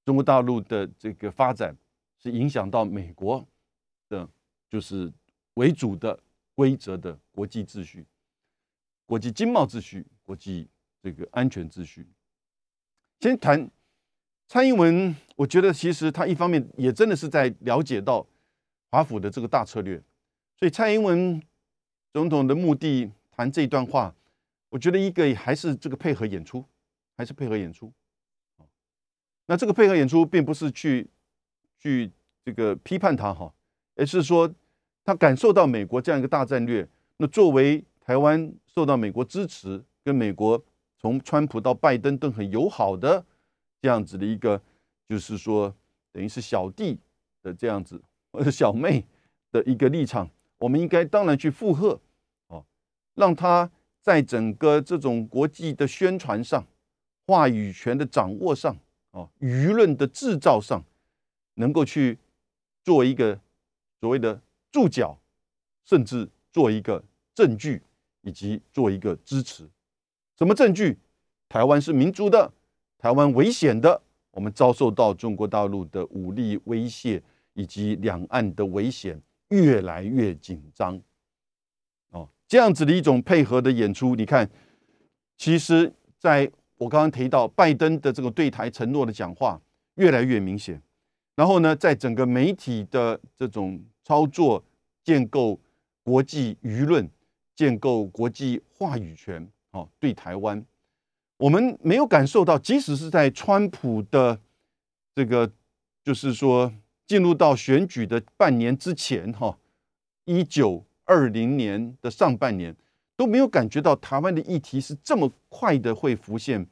[0.06, 1.76] 中国大陆的这个发展
[2.20, 3.46] 是影响到美国
[4.10, 4.28] 的，
[4.70, 5.12] 就是
[5.54, 6.20] 为主的
[6.56, 8.06] 规则的国际秩序。
[9.06, 10.68] 国际经贸秩序、国际
[11.02, 12.06] 这个安全秩序。
[13.22, 13.72] 先谈
[14.48, 18.28] 蔡英文，我觉得其实他一方面也真的是在了解到
[18.92, 19.98] 华府的这个大策略，
[20.60, 21.42] 所以蔡英文
[22.18, 24.12] 总统的目的谈这一段话，
[24.70, 26.66] 我觉得一个还是这个配合演出，
[27.16, 27.94] 还是配合演出。
[29.46, 31.08] 那这个配合演出并不是去
[31.78, 32.12] 去
[32.44, 33.54] 这个批判他哈，
[33.96, 34.52] 而是说
[35.04, 38.52] 他感受到美国这样一个大战略，那作为台湾。
[38.66, 40.64] 受到美国支持，跟美国
[41.00, 43.26] 从川普到拜登都很友好的
[43.82, 44.60] 这样子的一个，
[45.08, 45.74] 就是说
[46.12, 47.00] 等于是小弟
[47.42, 48.00] 的这样子
[48.32, 49.04] 或者小妹
[49.52, 52.00] 的一个立场，我们应该当然去附和，
[53.18, 53.70] 让他
[54.02, 56.66] 在整个这种国际的宣传上、
[57.26, 58.74] 话语权的掌握上、
[59.12, 60.82] 哦舆论的制造上，
[61.56, 62.18] 能够去
[62.86, 63.38] 做一个
[64.00, 64.40] 所谓的
[64.72, 65.20] 注脚，
[65.84, 67.04] 甚至做一个
[67.36, 67.82] 证据。
[68.24, 69.66] 以及做一个支持，
[70.38, 70.98] 什么证据？
[71.48, 72.52] 台湾是民主的，
[72.98, 74.02] 台湾危险的，
[74.32, 81.02] 我们遭受到中国大陆的武力威胁，以及两岸的危险越来越紧张。
[82.48, 84.50] 这样子的一种配合的演出，你看，
[85.38, 89.62] 其实在我刚刚提到拜登的这个对台承诺的讲话
[89.96, 90.82] 越来越明显，
[91.36, 94.64] 然后呢，在整个媒体的这种操作
[95.04, 95.60] 建构
[96.04, 97.10] 国际舆论。
[97.58, 100.64] 建构国际话语权，哦，对台湾，
[101.38, 104.40] 我们没有感受到，即使是在川普的
[105.16, 105.52] 这个，
[106.04, 106.72] 就是说
[107.08, 109.58] 进入到选举的半年之前，哈，
[110.26, 112.76] 一九二零年的上半年
[113.16, 116.68] 都没有感觉到台湾的议题是这么快的会浮现，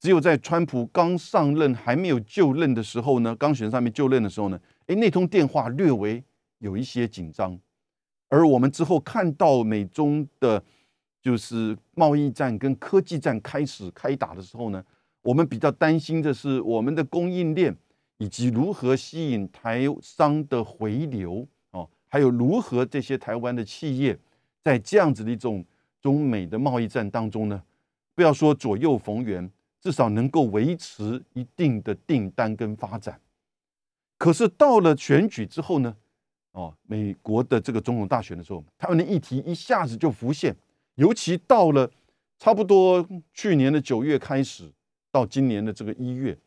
[0.00, 6.24] 只有在川普刚上任还没有就任的时候呢，刚选上面就任的时候呢，哎，那通电话略微
[6.58, 7.56] 有一些紧张。
[8.28, 10.60] 而我们之后看到美中的，
[11.22, 14.82] 就是贸易战跟科技战开始开打的时候呢，
[15.22, 17.76] 我们比较担心的是我们的供应链
[18.18, 21.46] 以及如何吸引台商的回流，
[22.08, 24.18] 还有如何这些台湾的企业
[24.62, 25.64] 在这样子的一种
[26.00, 27.62] 中美的贸易战当中呢，
[28.14, 33.20] 不要说左右逢源，至少能够维持一定的订单跟发展。
[34.18, 35.94] 可是到了选举之后呢，
[36.52, 40.56] 哦，美国的这个总统大选的时候，他们的议题一下子就浮现，
[40.94, 41.90] 尤其到了
[42.38, 44.72] 差不多去年的九月开始，
[45.10, 46.38] 到今年的这个一月，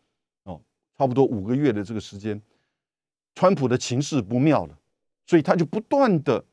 [0.43, 0.59] 哦，
[0.97, 2.41] 差不多五个月的这个时间，
[3.35, 4.78] 川普的情势不妙了，
[5.29, 6.43] 所以他就不断的，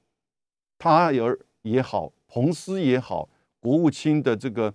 [0.77, 1.23] 他也
[1.62, 2.12] 也好。
[2.29, 3.27] 彭斯也好，
[3.59, 4.75] 国务卿的这个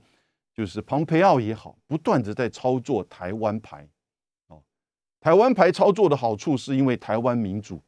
[0.55, 3.87] 就是庞培奥也好，不断的在操作台湾牌，
[4.47, 4.63] 哦，
[5.19, 7.79] 台湾牌操作的好处是因为台湾民主，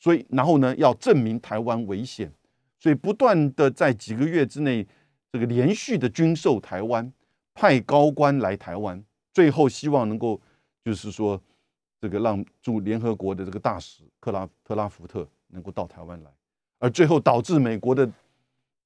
[0.00, 2.32] 所以然后呢要证明台湾危险，
[2.76, 4.84] 所以不断的在几个月之内，
[5.30, 7.12] 这个连续的军售台湾，
[7.54, 9.00] 派高官来台湾，
[9.32, 10.40] 最后希望能够
[10.84, 11.40] 就是说
[12.00, 16.30] 这个让驻联合国的这个大使克拉特拉福特能够到台湾来，
[16.78, 18.10] 而最后导致美国的。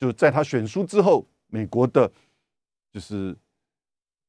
[0.01, 2.11] 就在他选书之后，美国的，
[2.93, 3.35] 就是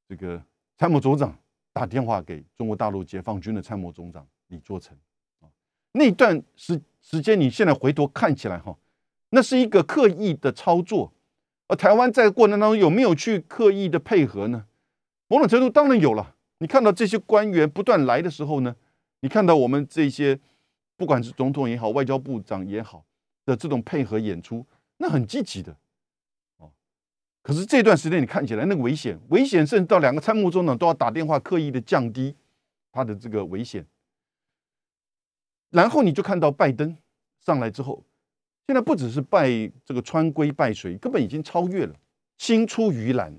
[0.07, 0.41] 这个
[0.77, 1.35] 参谋总长
[1.73, 4.95] 打电话给中国大陆解放军的参谋总长李作成
[5.41, 5.49] 啊，
[5.91, 8.77] 那段时时间，你现在回头看起来哈，
[9.31, 11.11] 那是一个刻意的操作，
[11.67, 14.67] 而台湾在过程当中有没有去刻意的配合呢？
[15.27, 16.35] 某种程度当然有了。
[16.59, 18.73] 你看到这些官员不断来的时候呢，
[19.21, 20.39] 你看到我们这些
[20.97, 23.05] 不管是总统也好，外交部长也好
[23.45, 24.65] 的这种配合演出。
[24.97, 25.75] 那很积极的，
[26.57, 26.71] 哦，
[27.41, 32.33] 可是这段时间你看起来那个危险，危险甚至到两个参谋总长都要打电话刻意的降低
[32.93, 33.85] 他的这个危险，
[35.69, 36.95] 然后你就看到拜登
[37.41, 38.01] 上来之后，
[38.67, 39.49] 现在不只是拜
[39.83, 41.93] 这个川规拜谁，根本已经超越了，
[42.37, 43.37] 青出于蓝，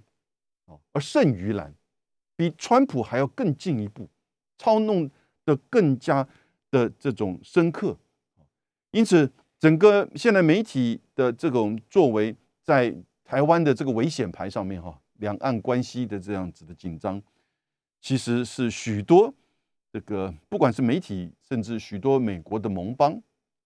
[0.67, 1.75] 哦，而胜于蓝，
[2.37, 4.07] 比川普还要更进一步，
[4.59, 5.11] 操弄
[5.47, 6.29] 的更加
[6.77, 7.97] 的这种深刻，
[8.91, 9.31] 因此。
[9.59, 17.21] 整个现在媒体的这种作为，在台湾的这个危险牌上面，哈，两岸关系的这样子的紧张，
[18.03, 19.33] 其实是许多
[19.91, 23.19] 这个不管是媒体，甚至许多美国的盟邦，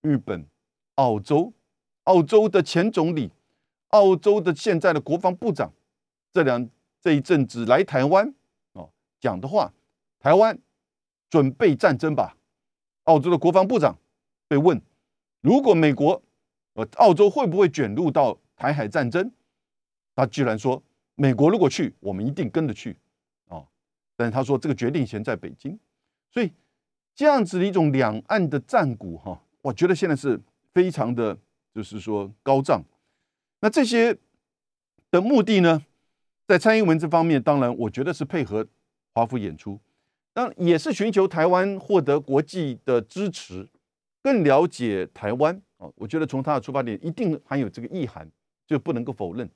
[0.02, 0.46] 日本、
[0.94, 1.52] 澳洲、
[2.04, 3.28] 澳洲的前总理、
[3.88, 5.72] 澳洲的现在的国防部长，
[6.32, 6.70] 这两
[7.00, 8.32] 这一阵子来台湾
[8.74, 9.72] 哦讲的话，
[10.20, 10.56] 台湾
[11.28, 12.36] 准备战争吧？
[13.10, 13.98] 澳洲的国防部长
[14.46, 14.80] 被问。
[15.40, 16.22] 如果美国，
[16.74, 19.32] 呃，澳洲会不会卷入到台海战争？
[20.14, 20.80] 他居然说，
[21.16, 22.96] 美国如果去，我们一定跟着去，
[23.48, 23.66] 啊！
[24.14, 25.76] 但是他说这个决定权在北京，
[26.30, 26.52] 所以
[27.14, 30.40] 这样子的一种两岸的战鼓，哈，我觉得现在是
[30.72, 31.36] 非常的，
[31.74, 32.84] 就是说高涨。
[33.60, 34.16] 那这些
[35.10, 35.82] 的目的呢，
[36.46, 38.66] 在蔡英文这方面，当然我觉得是配合
[39.14, 39.80] 华府演出，
[40.32, 43.68] 当也是寻求台湾获得国际的支持。
[44.22, 48.30] 更了解台湾啊，我觉得从他的出发点一定含有这个意涵，
[48.66, 49.48] 就不能够否认。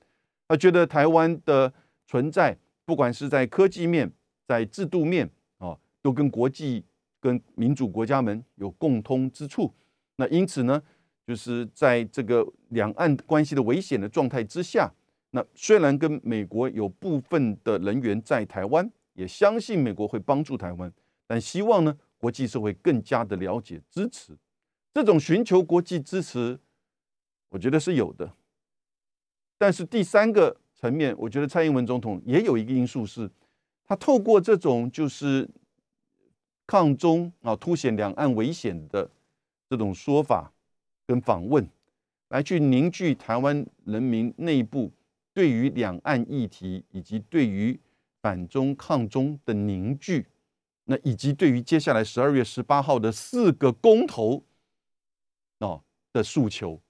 [0.48, 1.70] 他觉得台湾的
[2.06, 2.56] 存在，
[2.87, 4.10] 不管是在科技面、
[4.46, 6.82] 在制度面啊，都跟国际、
[7.20, 9.70] 跟民主国家们有共通之处。
[10.16, 10.82] 那因此呢，
[11.26, 14.90] 就是在这个两岸关系的危险的状态之下，
[15.32, 20.92] 那虽然跟美国有部分的人员在台湾，也相信美国会帮助台湾，
[21.27, 24.37] 但希望呢，国际社会更加的了解、支持。
[24.92, 26.59] 这种寻求国际支持，
[27.48, 28.33] 我觉得是有的。
[29.59, 33.31] 但是第三个层面，我觉得蔡英文总统也有一个因素是，
[33.87, 35.48] 他透过这种就是
[36.66, 39.11] 抗中啊，凸显两岸危险的
[39.68, 40.53] 这种说法
[41.07, 41.68] 跟访问，
[42.29, 44.90] 来去凝聚台湾人民内部
[45.33, 47.79] 对于两岸议题以及对于
[48.24, 50.26] 反中抗中的凝聚，
[50.84, 54.42] 那以及对于接下来十二月十八号的四个公投。
[55.58, 56.80] 哦的诉求，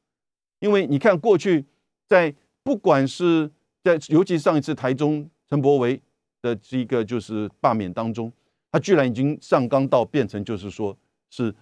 [0.60, 1.64] 因为你看过去
[2.06, 3.50] 在不管是
[3.82, 6.00] 在尤其上一次台中陈柏维
[6.40, 8.32] 的这个就是罢免当中，
[8.70, 10.96] 他居然已经上纲到变成就是说
[11.30, 11.52] 是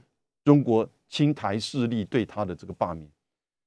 [0.44, 3.08] 中国亲台势力对他的这个罢免。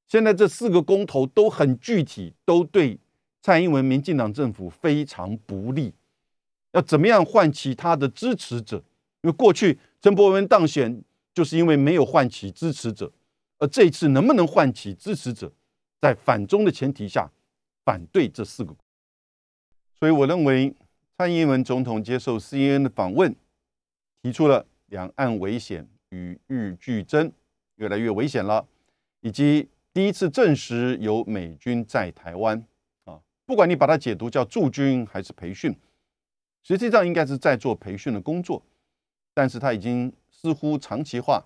[0.07, 2.99] 现在这四个公投都很具体，都对
[3.45, 5.93] 蔡英文民进党政府非常不利。
[6.71, 8.77] 要怎么样唤起他的支持者？
[9.21, 13.11] 因为过去陈伯文当选就是因为没有唤起支持者。
[13.59, 15.51] 而这一次能不能唤起支持者，
[16.01, 17.29] 在反中的前提下
[17.83, 18.75] 反对这四个？
[19.93, 20.73] 所以我认为
[21.15, 23.35] 蔡英文总统接受 CNN 的访问，
[24.23, 27.31] 提出了两岸危险与日俱增，
[27.75, 28.67] 越来越危险了，
[29.21, 32.65] 以及第一次证实有美军在台湾，
[33.45, 35.75] 不管你把它解读叫驻军还是培训，
[36.63, 38.63] 实际上应该是在做培训的工作，
[39.33, 41.43] 但是他已经似乎长期化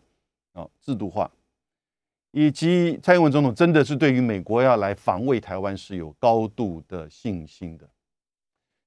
[0.54, 1.30] 啊制度化。
[2.32, 7.90] 以及蔡英文总统真的是对于美国要来防卫台湾是有高度的信心的。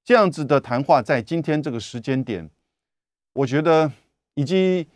[0.05, 2.49] 这样子的谈话在今天这个时间点，
[3.33, 3.91] 我觉得
[4.35, 4.87] 以及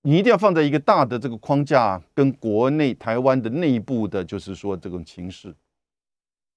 [0.00, 5.54] 你一定要放在一个大的这个框架，跟国内台湾的内部的，就是说这种情势。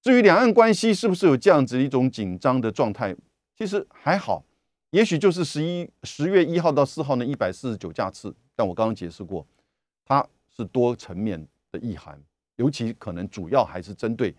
[0.02, 3.14] 至于两岸关系是不是有这样子一种紧张的状态，
[3.58, 4.44] 其实还好，
[4.92, 9.46] 也许就是十一十月一号到四号那一百四十九架次，但我刚刚解释过，
[10.06, 10.26] 它
[10.56, 12.18] 是多层面的意涵，
[12.56, 14.34] 尤其可能主要还是针对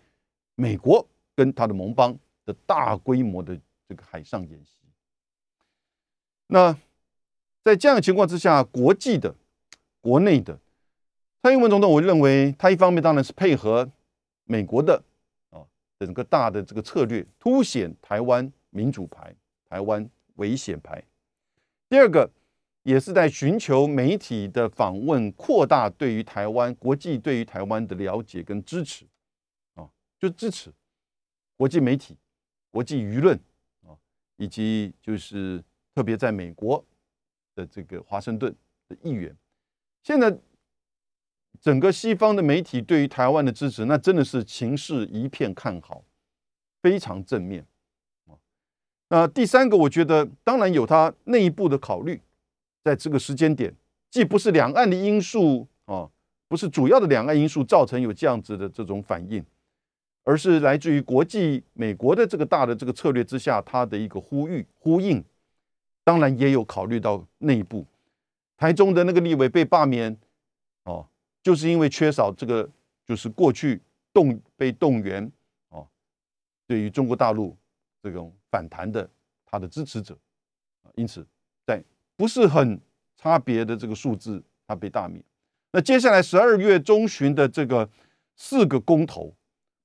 [0.55, 3.55] 美国跟他的盟邦的大规模的
[3.87, 4.71] 这个海上演习。
[6.47, 6.75] 那
[7.63, 9.35] 在这样的情况之下，国际的、
[10.01, 10.57] 国内的，
[11.43, 13.91] 蔡英文总统，我认为他一方面当然是配合
[14.45, 15.03] 美国的。
[16.05, 19.31] 整个大的这个策略凸显台湾民主牌、
[19.69, 20.99] 台湾危险牌。
[21.87, 22.27] 第二个
[22.81, 29.05] 也是在寻求媒体的访问，扩大对于台湾国际对于台湾的了解跟支持
[29.75, 29.87] 啊，
[30.17, 30.73] 就支持
[31.55, 32.17] 国际媒体、
[32.71, 33.39] 国际舆论
[33.85, 33.93] 啊，
[34.37, 36.83] 以及就是特别在美国
[37.53, 38.55] 的这个华盛顿
[38.89, 39.37] 的议员，
[40.01, 40.35] 现在。
[41.59, 46.03] 整个西方的媒体对于台湾的支持，那真的是情势一片看好，
[46.81, 47.63] 非常正面
[48.25, 48.33] 啊。
[49.09, 52.19] 那第三个，我觉得当然有它内部的考虑，
[52.83, 53.75] 在这个时间点，
[54.09, 56.09] 既不是两岸的因素啊，
[56.47, 59.45] 不是主要的两岸因素造成有这样子的这种反应，
[60.23, 65.23] 而是来自于国际美国的这个大的这个策略之下，它的一个呼吁呼应。
[66.03, 67.85] 当然也有考虑到内部，
[68.57, 70.17] 台中的那个立委被罢免。
[71.43, 72.69] 就是因为缺少这个，
[73.05, 73.81] 就是过去
[74.13, 75.31] 动被动员
[75.69, 75.87] 哦，
[76.67, 77.57] 对于中国大陆
[78.01, 79.09] 这种反弹的
[79.45, 80.17] 他的支持者
[80.83, 81.25] 啊，因此
[81.65, 81.83] 在
[82.15, 82.79] 不是很
[83.15, 85.23] 差别的这个数字，他被大免。
[85.71, 87.89] 那接下来十二月中旬的这个
[88.35, 89.33] 四个公投，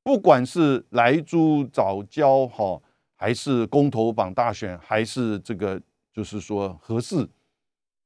[0.03, 2.83] 不管是莱猪早教哈，
[3.15, 5.81] 还是公投榜大选，还是这个
[6.13, 7.29] 就是说合适，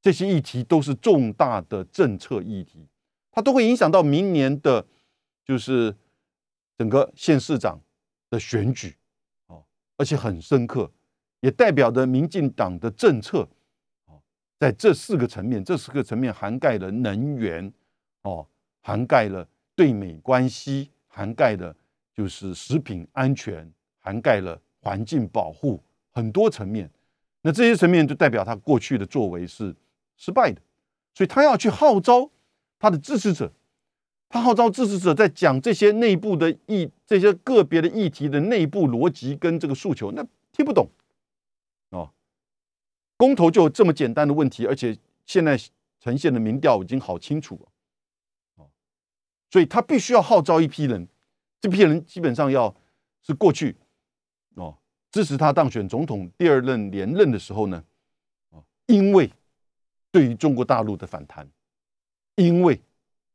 [0.01, 2.87] 这些议题都是重大的政策议题。
[3.31, 4.85] 它都会影响到明年的，
[5.45, 5.95] 就是
[6.77, 7.79] 整个县市长
[8.29, 8.95] 的选举，
[9.47, 9.63] 哦，
[9.95, 10.91] 而且很深刻，
[11.39, 13.47] 也代表着民进党的政策，
[14.05, 14.21] 哦，
[14.59, 17.71] 在这四个层面，这四个层面涵盖了能源，
[18.23, 18.45] 哦，
[18.81, 21.73] 涵盖了对美关系，涵盖了
[22.13, 26.91] 就是食品安全，涵盖了环境保护，很多层面。
[27.41, 29.73] 那这些层面就代表他过去的作为是
[30.17, 30.61] 失败的，
[31.13, 32.29] 所以他要去号召。
[32.81, 33.53] 他的支持者，
[34.27, 40.89] 他号召支持者在讲这些内部的议、这些个别的议题的内部逻辑跟这个诉求，那听不懂
[41.91, 42.11] 哦。
[43.17, 45.55] 公投就这么简单的问题，而且现在
[45.99, 47.69] 呈现的民调已经好清楚了
[48.55, 48.65] 哦，
[49.51, 51.07] 所以他必须要号召一批人，
[51.59, 52.75] 这批人基本上要
[53.21, 53.77] 是过去
[54.55, 54.75] 哦
[55.11, 57.83] 支持他当选总统第二任连任的时候呢，
[58.49, 59.31] 哦，因为
[60.11, 61.47] 对于中国大陆的反弹。
[62.45, 62.79] 因为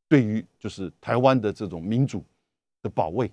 [0.09, 2.25] 对于就是台湾的这种民主
[2.83, 3.31] 的保卫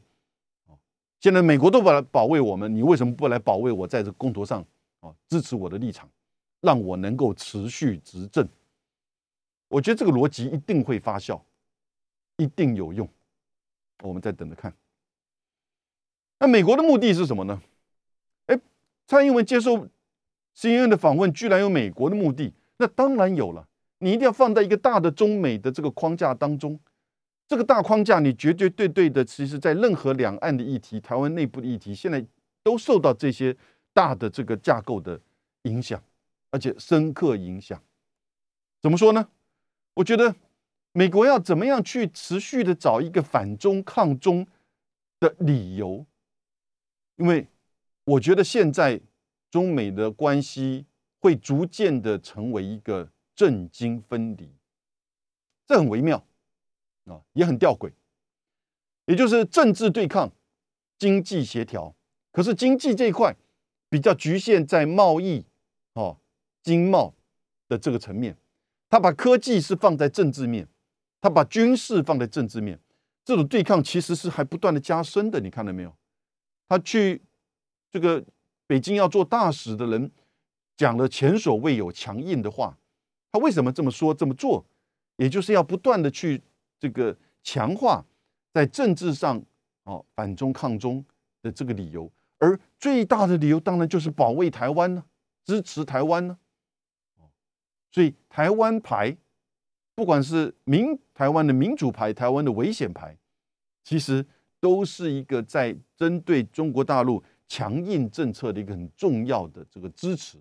[0.67, 0.73] 啊，
[1.19, 4.65] 现在美国都不来保卫我们，你为什么不来保卫我在这公投上
[4.99, 6.09] 啊支持我的立场，
[6.61, 8.47] 让我能够持续执政？
[9.67, 11.41] 我觉得这个逻辑一定会发酵，
[12.37, 13.07] 一定有用。
[14.03, 14.73] 我们再等着看。
[16.39, 17.61] 那美国的目的是什么呢？
[18.47, 18.59] 哎，
[19.07, 19.87] 蔡英文接受
[20.55, 23.67] CNN 的访问，居然有美国的目的，那当然有了。
[24.03, 26.77] 你一定要放在一个大的中美的这个框架当中，
[27.47, 32.25] 这个大框架你绝绝对对的，其实在任何两岸的议题、台湾内部的议题，现在
[32.63, 33.55] 都受到这些
[33.93, 35.17] 大的这个架构的
[35.61, 36.03] 影响，
[36.51, 37.81] 而且深刻影响。
[38.81, 39.29] 怎么说呢？
[39.93, 40.35] 我觉得
[40.91, 44.45] 美国要怎么样去持续的找一个反中抗中
[45.21, 46.05] 的理由，
[47.15, 47.47] 因为
[48.03, 48.99] 我觉得现在
[49.49, 50.85] 中美的关系
[51.21, 53.07] 会逐渐的成为一个。
[53.35, 54.49] 政经分离，
[55.65, 56.25] 这很微妙
[57.05, 57.91] 啊，也很吊诡。
[59.05, 60.31] 也就是政治对抗，
[60.97, 61.93] 经济协调。
[62.31, 63.35] 可是经济这一块
[63.89, 65.45] 比较局限在贸易
[65.93, 66.17] 哦，
[66.61, 67.13] 经贸
[67.67, 68.37] 的这个层面。
[68.89, 70.67] 他把科技是放在政治面，
[71.19, 72.79] 他把军事放在政治面。
[73.25, 75.39] 这种对抗其实是还不断的加深的。
[75.39, 75.95] 你看到没有？
[76.67, 77.21] 他去
[77.89, 78.23] 这个
[78.67, 80.11] 北京要做大使的人
[80.77, 82.77] 讲了前所未有强硬的话。
[83.33, 84.63] 他为什么这么说这么做？
[85.17, 86.41] 也就是要不断的去
[86.79, 88.03] 这个强化
[88.51, 89.43] 在政治上
[89.83, 91.03] 哦反中抗中
[91.41, 95.03] 的这个理由，而最大的理由当然就是保卫台湾呢，
[95.43, 96.37] 支持台湾呢。
[97.91, 99.15] 所以台湾牌
[99.93, 103.15] 不管是民台湾的民主牌、台湾的危险牌，
[103.83, 104.25] 其实
[104.59, 110.39] 都是一个在针对中国大陆强硬政策的一个很重要的这个支持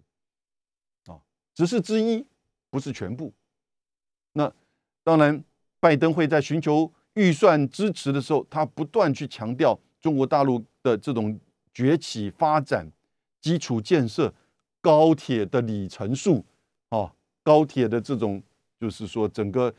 [1.04, 1.20] 啊，
[1.54, 2.26] 只是之一，
[2.72, 3.32] 不是全部。
[4.32, 4.52] 那
[5.04, 5.44] 当然，
[5.78, 11.38] 拜登会在寻求预算支持的时候，他不断去强调中国大陆的这种
[11.72, 12.90] 崛起发展、
[13.40, 14.34] 基础建设、
[14.80, 16.44] 高铁的里程数
[16.88, 17.14] 啊，
[17.44, 18.42] 高铁的这种。
[18.80, 19.72] 就是说，整个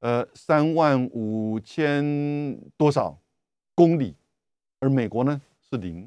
[0.00, 2.04] 呃三万五千
[2.76, 3.18] 多少
[3.74, 4.14] 公里，
[4.80, 6.06] 而美国呢是零，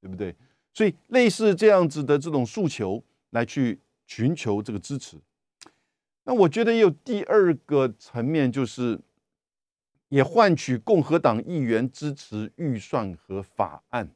[0.00, 0.34] 对不对？
[0.72, 5.18] 所以类似这样子的这种诉求来去寻求这个支持。
[6.26, 9.00] 那我觉得也有第二个层面，就是
[10.10, 14.10] 也换取共和党议员支持预算和法案。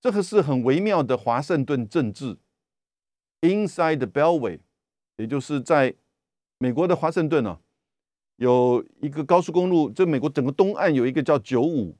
[0.00, 2.36] 这个是很微妙的华盛顿政治
[3.42, 4.58] ，inside the beltway，
[5.16, 5.94] 也就是在。
[6.56, 7.58] 美国的华盛顿呢，
[8.36, 11.94] 有一个高速公路，这美国整个东岸有一个叫九五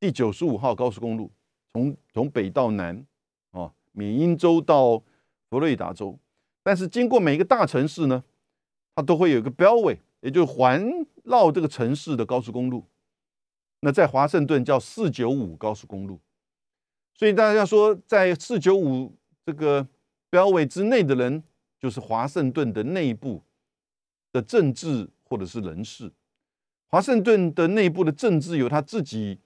[0.00, 1.30] 第九十五号高速公路，
[1.72, 3.06] 从从北到南，
[3.52, 4.98] 啊，缅因州到
[5.48, 6.18] 佛罗里达州，
[6.64, 8.24] 但是经过每一个大城市呢，
[8.98, 12.84] 它都会有一个 Beltway，也就是环绕这个城市的高速公路。
[13.82, 16.18] 那在华盛顿叫四九五高速公路，
[17.14, 19.14] 所以大家说，在四九五
[19.46, 19.86] 这个
[20.30, 21.44] 标位之内的人，
[21.78, 23.44] 就是华盛顿的内部。
[24.30, 26.12] 的政治或者是人事，
[26.88, 29.38] 华盛顿的内部的政治有他自己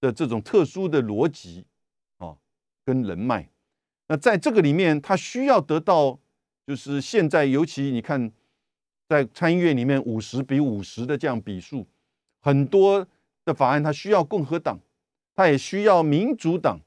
[0.00, 1.66] 的这种特殊的逻辑
[2.16, 2.34] 啊，
[2.82, 3.50] 跟人脉。
[4.06, 6.18] 那在这个里面，他需要得到，
[6.66, 8.32] 就是现在尤其你看，
[9.12, 11.86] 在参议院里面五十比五十的这样比数，
[12.40, 13.06] 很多
[13.44, 14.80] 的法案它需要共和党，
[15.34, 16.80] 它也需要民主党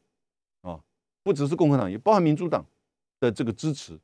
[0.62, 0.82] 啊，
[1.22, 2.66] 不只是共和党，也包含民主党
[3.20, 4.00] 的这个支持。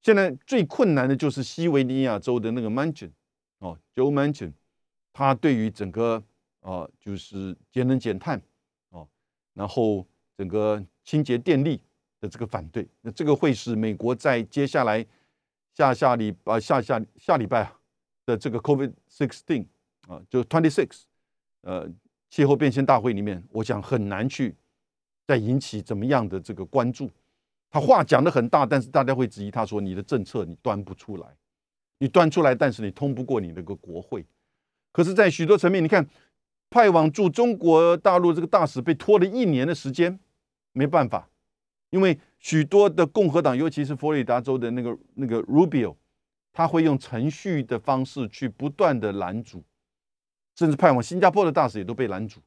[0.00, 3.10] 现在最困难的就是西维尼亚州的那个 Manchin，
[3.58, 4.54] 哦，Joe Manchin，
[5.12, 6.22] 他对于整个
[6.60, 8.40] 啊，就是节能减碳，
[8.88, 9.06] 哦，
[9.52, 11.78] 然后整个清洁电力
[12.20, 15.04] 的这个反对，那这个会是美国在接下来
[15.74, 17.76] 下下礼啊下下下礼拜啊
[18.24, 19.66] 的这个 COVID sixteen
[20.08, 21.02] 啊，就 twenty six，
[21.62, 21.88] 呃，
[22.30, 24.54] 气候变迁大会里面，我想很难去
[25.26, 27.10] 再引起怎么样的这个关注。
[27.70, 31.26] 他话讲的很大，但是大家会质疑他说：“你的政策你端不出来，
[31.98, 34.24] 你端出来，但是你通不过你那个国会。”
[34.92, 36.08] 可是，在许多层面，你看
[36.70, 40.20] 派往驻中国大陆这个大使被拖了一年的时间，
[40.70, 41.28] 没办法，
[41.90, 45.96] 因为许多的共和党，尤其是佛罗里达州的那个那个 Rubio，
[46.52, 49.64] 他会用程序的方式去不断的拦阻，
[50.54, 52.42] 甚至派往新加坡的大使也都被拦阻。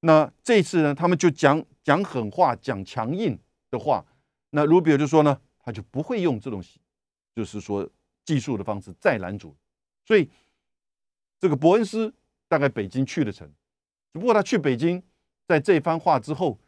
[0.00, 3.38] 那这次呢，他们就讲讲狠话，讲强硬
[3.70, 4.04] 的话。
[4.50, 6.60] 那 Rubio 就说呢，他就不会用这种，
[7.36, 7.88] 就是说
[8.24, 9.54] 技术的方式再拦阻，
[10.04, 10.28] 所以
[11.38, 12.12] 这个伯恩斯
[12.48, 13.48] 大概北京去了成，
[14.12, 15.00] 只不过他去北京，
[15.46, 16.58] 在这番话之后，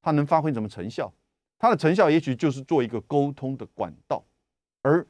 [0.00, 1.12] 他能发挥什么成效？
[1.58, 4.24] 它的成效也许就是做一个沟通的管道，
[4.82, 5.06] 而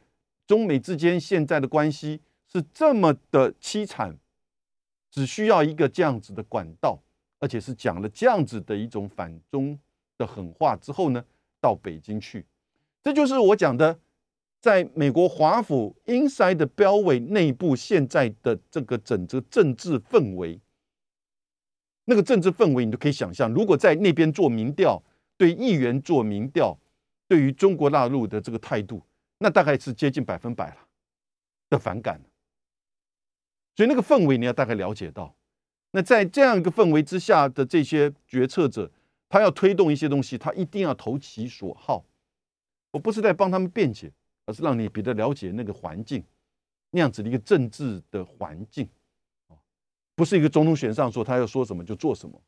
[0.46, 4.16] 中美之间现在的关系是这么的凄惨，
[5.10, 6.98] 只需要一个这样子的管道，
[7.40, 9.78] 而且是讲了这样子的一种反中
[10.16, 11.24] 的狠话之后呢？
[11.58, 12.44] 到北京去，
[13.02, 13.98] 这就是我讲的，
[14.60, 20.60] 在美国华府 inside 的标委内部现在的这个整个政治氛围，
[22.04, 25.02] 那个政治氛围你都可以想象，如果在那边做民调，
[25.36, 26.78] 对议员做民调，
[27.28, 29.02] 对于中国大陆的这个态度，
[29.38, 30.88] 那大概是接近百分百了
[31.70, 32.20] 的反感。
[33.74, 35.34] 所以那个氛围你要大概了解到，
[35.90, 38.90] 那在这样一个氛围之下的这些决策者。
[39.28, 42.04] 他要推动一些东西，他一定要投其所好。
[42.92, 44.12] 我不是在帮他们辩解，
[44.46, 46.22] 而是让你比较了解那个环境，
[46.90, 48.88] 那样子的一个政治的环境
[50.14, 52.40] 不是一个总统选上说他要说什么就做什么。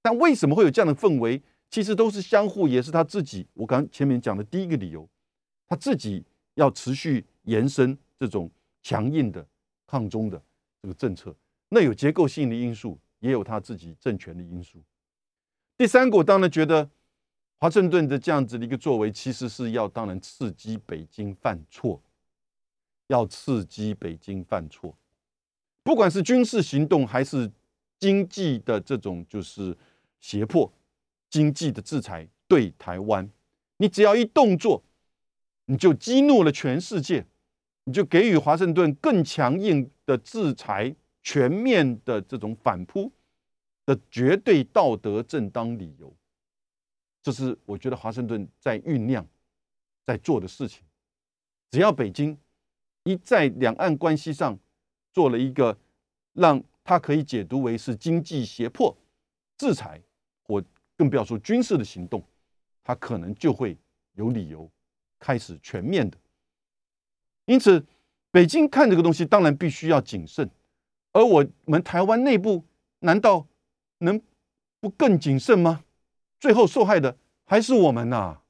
[0.00, 1.42] 但为什么会有这样的氛围？
[1.70, 3.46] 其实都是相互，也是他自己。
[3.54, 5.08] 我刚前面讲的第一个理由，
[5.66, 8.50] 他自己要持续延伸这种
[8.82, 9.46] 强硬的
[9.86, 10.40] 抗中的
[10.80, 11.34] 这个政策，
[11.68, 14.82] 那有结构性的因素，也有他自己政权的因素。
[15.76, 16.88] 第三个，我当然觉得
[17.58, 22.02] 华盛顿的这样子的一个作为，其实是要当然刺激北京犯错，
[23.08, 24.96] 要刺激北京犯错，
[25.82, 27.50] 不管是军事行动还是
[27.98, 29.76] 经济的这种就是
[30.20, 30.72] 胁迫、
[31.28, 33.30] 经济的制裁对台湾，
[33.78, 34.82] 你只要一动作，
[35.66, 37.26] 你就激怒了全世界，
[37.84, 43.12] 你就给予华盛顿更强硬的制裁、全面的这种反扑。
[43.84, 46.12] 的绝对道德正当理由，
[47.22, 49.24] 这是我觉得华盛顿在酝酿、
[50.04, 50.82] 在做的事情。
[51.70, 52.36] 只要北京
[53.04, 54.58] 一在两岸关系上
[55.12, 55.78] 做了一个
[56.32, 58.92] 让他可以解读为是经济胁迫、
[59.56, 60.02] 制裁，
[60.42, 60.60] 或
[60.96, 62.22] 更不要说军事的行动，
[62.82, 63.76] 他可能就会
[64.14, 64.70] 有理由
[65.18, 66.16] 开始全面的。
[67.44, 67.84] 因此，
[68.30, 70.50] 北京看这个东西当然必须要谨慎，
[71.12, 72.64] 而我们台湾内部
[73.00, 73.46] 难道
[73.98, 74.20] 能
[74.80, 75.84] 不更谨慎吗？
[76.38, 78.40] 最后受害的还是我们呐。